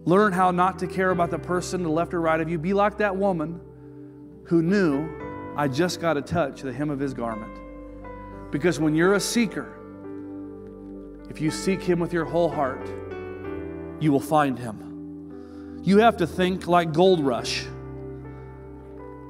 [0.06, 2.58] Learn how not to care about the person to the left or right of you.
[2.58, 3.62] Be like that woman
[4.46, 5.08] who knew,
[5.56, 7.60] I just got to touch the hem of his garment.
[8.52, 9.72] Because when you're a seeker,
[11.30, 12.90] if you seek him with your whole heart,
[14.00, 15.80] you will find him.
[15.84, 17.68] You have to think like Gold Rush.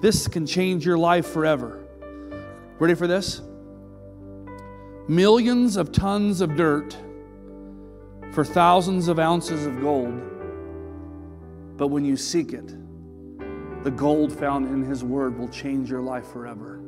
[0.02, 1.86] This can change your life forever.
[2.80, 3.42] Ready for this?
[5.12, 6.96] Millions of tons of dirt
[8.32, 10.22] for thousands of ounces of gold.
[11.76, 12.74] But when you seek it,
[13.84, 16.80] the gold found in His Word will change your life forever.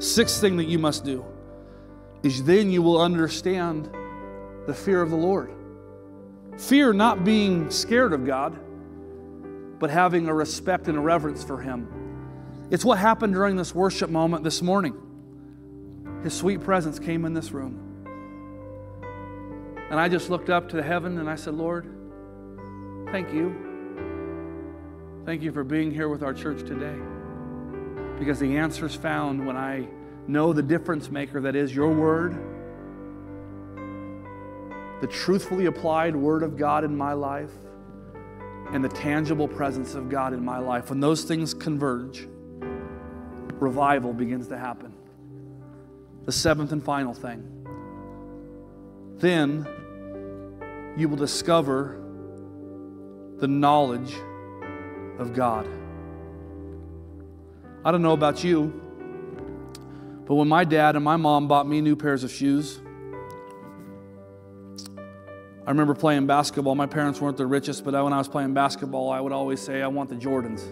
[0.00, 1.24] Sixth thing that you must do
[2.24, 3.88] is then you will understand
[4.66, 5.52] the fear of the Lord.
[6.56, 8.58] Fear not being scared of God,
[9.78, 11.86] but having a respect and a reverence for Him.
[12.72, 15.00] It's what happened during this worship moment this morning.
[16.22, 17.84] His sweet presence came in this room.
[19.90, 21.86] And I just looked up to heaven and I said, Lord,
[23.10, 23.54] thank you.
[25.24, 26.98] Thank you for being here with our church today.
[28.18, 29.88] Because the answer is found when I
[30.26, 32.36] know the difference maker that is your word
[35.00, 37.52] the truthfully applied Word of God in my life
[38.72, 42.26] and the tangible presence of God in my life, when those things converge,
[43.60, 44.92] revival begins to happen.
[46.24, 47.42] The seventh and final thing.
[49.16, 49.66] Then
[50.96, 52.00] you will discover
[53.38, 54.14] the knowledge
[55.18, 55.66] of God.
[57.84, 58.80] I don't know about you,
[60.26, 62.80] but when my dad and my mom bought me new pairs of shoes,
[65.68, 66.74] I remember playing basketball.
[66.74, 69.82] My parents weren't the richest, but when I was playing basketball, I would always say,
[69.82, 70.62] I want the Jordans.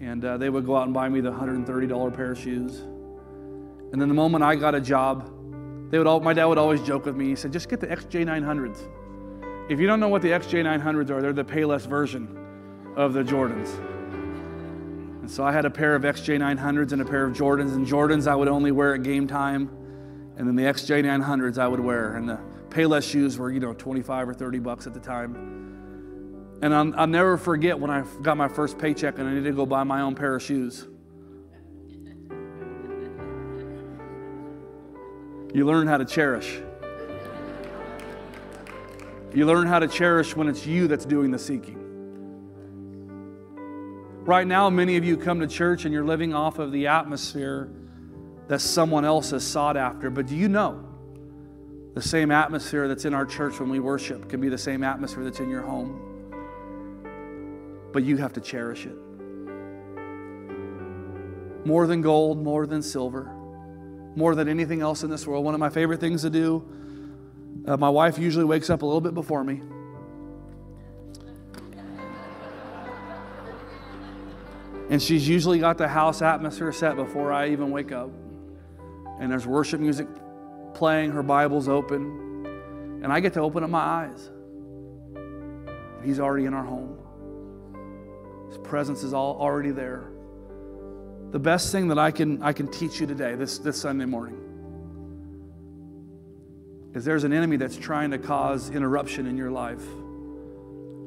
[0.00, 2.82] And uh, they would go out and buy me the $130 pair of shoes.
[3.92, 5.30] And then the moment I got a job,
[5.90, 7.26] they would all, my dad would always joke with me.
[7.26, 8.88] He said, just get the XJ900s.
[9.68, 12.36] If you don't know what the XJ900s are, they're the Payless version
[12.96, 13.68] of the Jordans.
[15.20, 17.74] And so I had a pair of XJ900s and a pair of Jordans.
[17.74, 19.70] And Jordans I would only wear at game time.
[20.36, 22.16] And then the XJ900s I would wear.
[22.16, 26.58] And the Payless shoes were, you know, 25 or 30 bucks at the time.
[26.62, 29.56] And I'll, I'll never forget when I got my first paycheck and I needed to
[29.56, 30.86] go buy my own pair of shoes.
[35.52, 36.60] You learn how to cherish.
[39.32, 41.76] You learn how to cherish when it's you that's doing the seeking.
[44.24, 47.70] Right now, many of you come to church and you're living off of the atmosphere
[48.48, 50.10] that someone else has sought after.
[50.10, 50.84] But do you know
[51.94, 55.24] the same atmosphere that's in our church when we worship can be the same atmosphere
[55.24, 56.00] that's in your home.
[57.92, 58.96] But you have to cherish it.
[61.66, 63.34] More than gold, more than silver.
[64.16, 65.44] More than anything else in this world.
[65.44, 66.66] One of my favorite things to do.
[67.66, 69.60] Uh, my wife usually wakes up a little bit before me.
[74.90, 78.10] And she's usually got the house atmosphere set before I even wake up.
[79.20, 80.08] And there's worship music
[80.74, 84.30] playing, her Bible's open, and I get to open up my eyes.
[86.02, 86.98] He's already in our home.
[88.48, 90.10] His presence is all already there.
[91.30, 94.38] The best thing that I can, I can teach you today, this, this Sunday morning,
[96.92, 99.82] is there's an enemy that's trying to cause interruption in your life.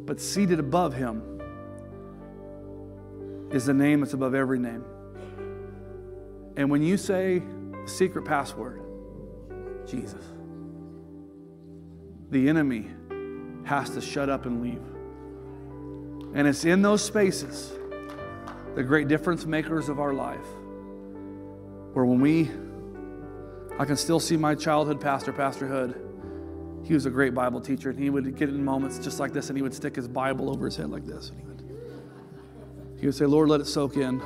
[0.06, 1.22] But seated above him
[3.52, 4.86] is the name that's above every name.
[6.56, 8.82] And when you say the secret password,
[9.86, 10.24] Jesus,
[12.30, 12.90] the enemy
[13.66, 14.82] has to shut up and leave.
[16.34, 17.74] And it's in those spaces,
[18.76, 20.46] the great difference makers of our life,
[21.94, 22.50] where when we,
[23.80, 26.00] I can still see my childhood pastor, Pastor Hood.
[26.86, 29.48] He was a great Bible teacher, and he would get in moments just like this,
[29.50, 31.30] and he would stick his Bible over his head like this.
[31.30, 31.64] And he would,
[33.00, 34.22] he would say, Lord, let it soak in.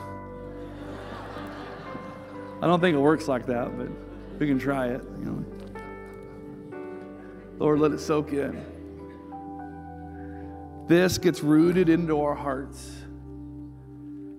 [2.59, 3.89] I don't think it works like that, but
[4.39, 5.03] we can try it.
[5.19, 5.45] You know.
[7.59, 8.59] Lord, let it soak in.
[10.87, 12.91] This gets rooted into our hearts.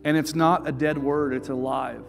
[0.04, 2.04] And it's not a dead word, it's alive.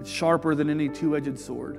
[0.00, 1.78] It's sharper than any two edged sword.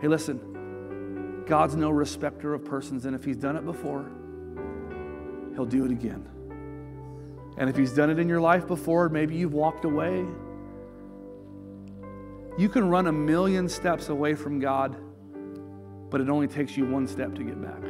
[0.00, 4.10] Hey, listen, God's no respecter of persons, and if He's done it before,
[5.54, 6.28] He'll do it again.
[7.56, 10.24] And if He's done it in your life before, maybe you've walked away.
[12.58, 14.96] You can run a million steps away from God,
[16.10, 17.82] but it only takes you one step to get back.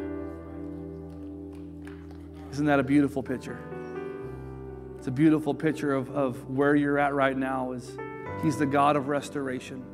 [2.52, 3.58] Isn't that a beautiful picture?
[5.06, 7.96] It's a beautiful picture of, of where you're at right now is
[8.42, 9.84] He's the God of restoration.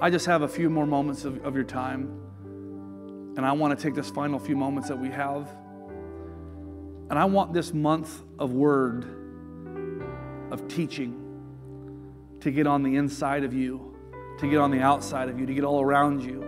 [0.00, 2.20] I just have a few more moments of, of your time.
[3.36, 5.50] And I want to take this final few moments that we have.
[7.10, 9.06] And I want this month of word,
[10.52, 11.20] of teaching,
[12.38, 13.96] to get on the inside of you,
[14.38, 16.44] to get on the outside of you, to get all around you.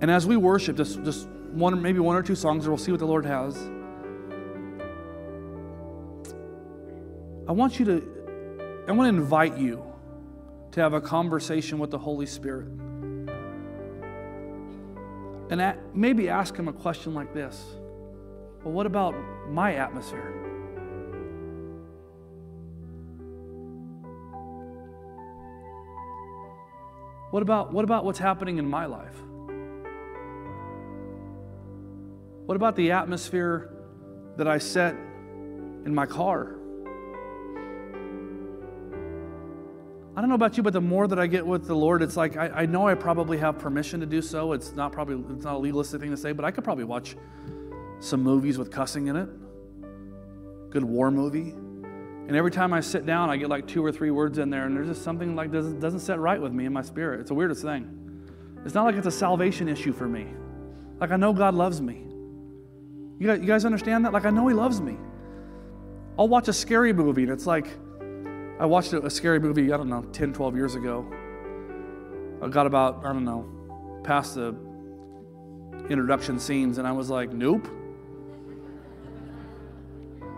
[0.00, 2.90] And as we worship, just, just one, maybe one or two songs, and we'll see
[2.90, 3.70] what the Lord has.
[7.50, 9.82] I want you to, I want to invite you
[10.70, 12.68] to have a conversation with the Holy Spirit.
[15.50, 17.60] And at, maybe ask him a question like this
[18.62, 19.16] Well, what about
[19.48, 20.32] my atmosphere?
[27.32, 29.20] What about, what about what's happening in my life?
[32.46, 33.72] What about the atmosphere
[34.36, 36.59] that I set in my car?
[40.20, 42.14] I don't know about you, but the more that I get with the Lord, it's
[42.14, 44.52] like I, I, know I probably have permission to do so.
[44.52, 47.16] It's not probably it's not a legalistic thing to say, but I could probably watch
[48.00, 49.30] some movies with cussing in it.
[50.68, 51.52] Good war movie.
[51.52, 54.66] And every time I sit down, I get like two or three words in there,
[54.66, 57.20] and there's just something like doesn't doesn't set right with me in my spirit.
[57.20, 57.88] It's the weirdest thing.
[58.66, 60.26] It's not like it's a salvation issue for me.
[61.00, 62.06] Like I know God loves me.
[63.18, 64.12] You guys, you guys understand that?
[64.12, 64.98] Like I know He loves me.
[66.18, 67.68] I'll watch a scary movie, and it's like
[68.60, 71.10] I watched a scary movie, I don't know, 10, 12 years ago.
[72.42, 74.54] I got about, I don't know, past the
[75.88, 77.66] introduction scenes, and I was like, nope.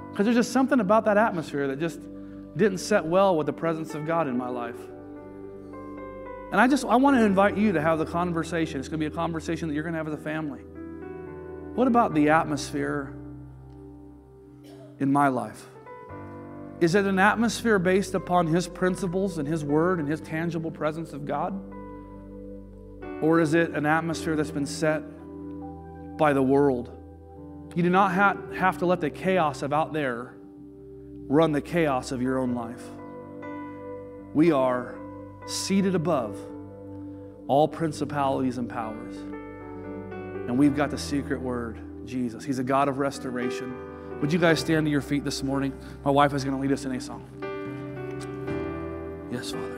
[0.09, 1.99] Because there's just something about that atmosphere that just
[2.57, 4.79] didn't set well with the presence of God in my life.
[6.53, 8.79] And I just I want to invite you to have the conversation.
[8.79, 10.61] It's going to be a conversation that you're going to have as a family.
[11.75, 13.12] What about the atmosphere
[15.01, 15.66] in my life?
[16.83, 21.12] Is it an atmosphere based upon His principles and His word and His tangible presence
[21.12, 21.55] of God?
[23.22, 25.05] Or is it an atmosphere that's been set
[26.16, 26.91] by the world?
[27.76, 28.11] You do not
[28.55, 30.35] have to let the chaos of out there
[31.28, 32.83] run the chaos of your own life.
[34.35, 34.97] We are
[35.47, 36.37] seated above
[37.47, 39.14] all principalities and powers.
[40.49, 42.45] And we've got the secret word, Jesus.
[42.45, 43.72] He's a God of restoration.
[44.23, 45.73] Would you guys stand to your feet this morning?
[46.05, 47.27] My wife is going to lead us in a song.
[49.33, 49.72] Yes, Father.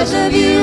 [0.00, 0.59] because of you.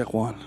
[0.00, 0.42] check one.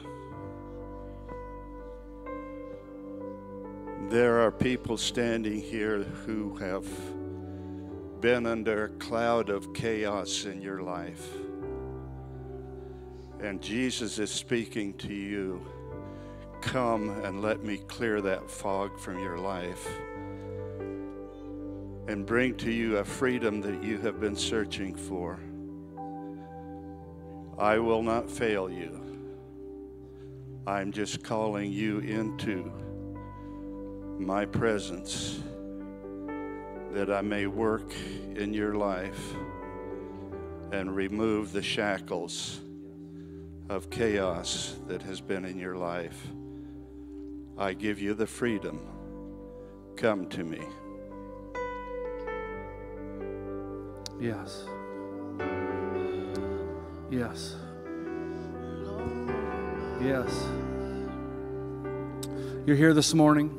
[4.09, 6.87] There are people standing here who have
[8.19, 11.29] been under a cloud of chaos in your life.
[13.41, 15.63] And Jesus is speaking to you.
[16.61, 19.87] Come and let me clear that fog from your life
[22.07, 25.39] and bring to you a freedom that you have been searching for.
[27.59, 29.02] I will not fail you.
[30.65, 32.71] I'm just calling you into
[34.17, 35.41] my presence
[36.91, 37.93] that I may work
[38.35, 39.33] in your life
[40.71, 42.61] and remove the shackles
[43.67, 46.27] of chaos that has been in your life.
[47.57, 48.87] I give you the freedom.
[49.97, 50.61] Come to me.
[54.17, 54.63] Yes.
[57.11, 57.57] Yes.
[60.03, 60.47] Yes.
[62.65, 63.57] You're here this morning.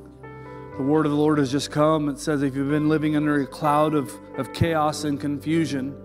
[0.77, 2.11] The word of the Lord has just come.
[2.11, 5.97] It says if you've been living under a cloud of, of chaos and confusion,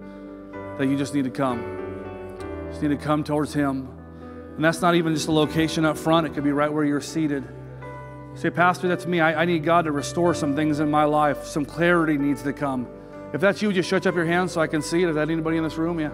[0.77, 2.37] that you just need to come.
[2.69, 3.89] Just need to come towards Him.
[4.55, 7.01] And that's not even just a location up front, it could be right where you're
[7.01, 7.43] seated.
[8.35, 9.19] Say, Pastor, that's me.
[9.19, 11.43] I, I need God to restore some things in my life.
[11.43, 12.87] Some clarity needs to come.
[13.33, 15.09] If that's you, just stretch up your hands so I can see it.
[15.09, 16.13] Is that anybody in this room, yeah.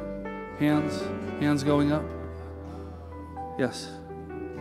[0.57, 0.99] Hands,
[1.39, 2.03] hands going up.
[3.59, 3.91] Yes.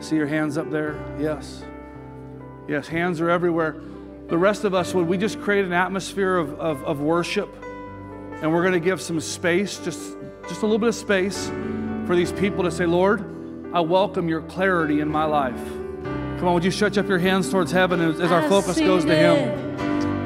[0.01, 0.97] See your hands up there?
[1.19, 1.63] Yes.
[2.69, 3.77] Yes, hands are everywhere.
[4.29, 7.55] The rest of us, would we just create an atmosphere of, of, of worship?
[8.43, 10.17] And we're going to give some space, just,
[10.49, 11.49] just a little bit of space
[12.07, 13.25] for these people to say, Lord,
[13.73, 15.63] I welcome your clarity in my life.
[16.39, 19.05] Come on, would you stretch up your hands towards heaven as, as our focus goes
[19.05, 19.15] to.
[19.15, 19.77] Him?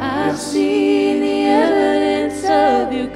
[0.00, 0.52] I Yes.
[0.52, 3.08] see the evidence of your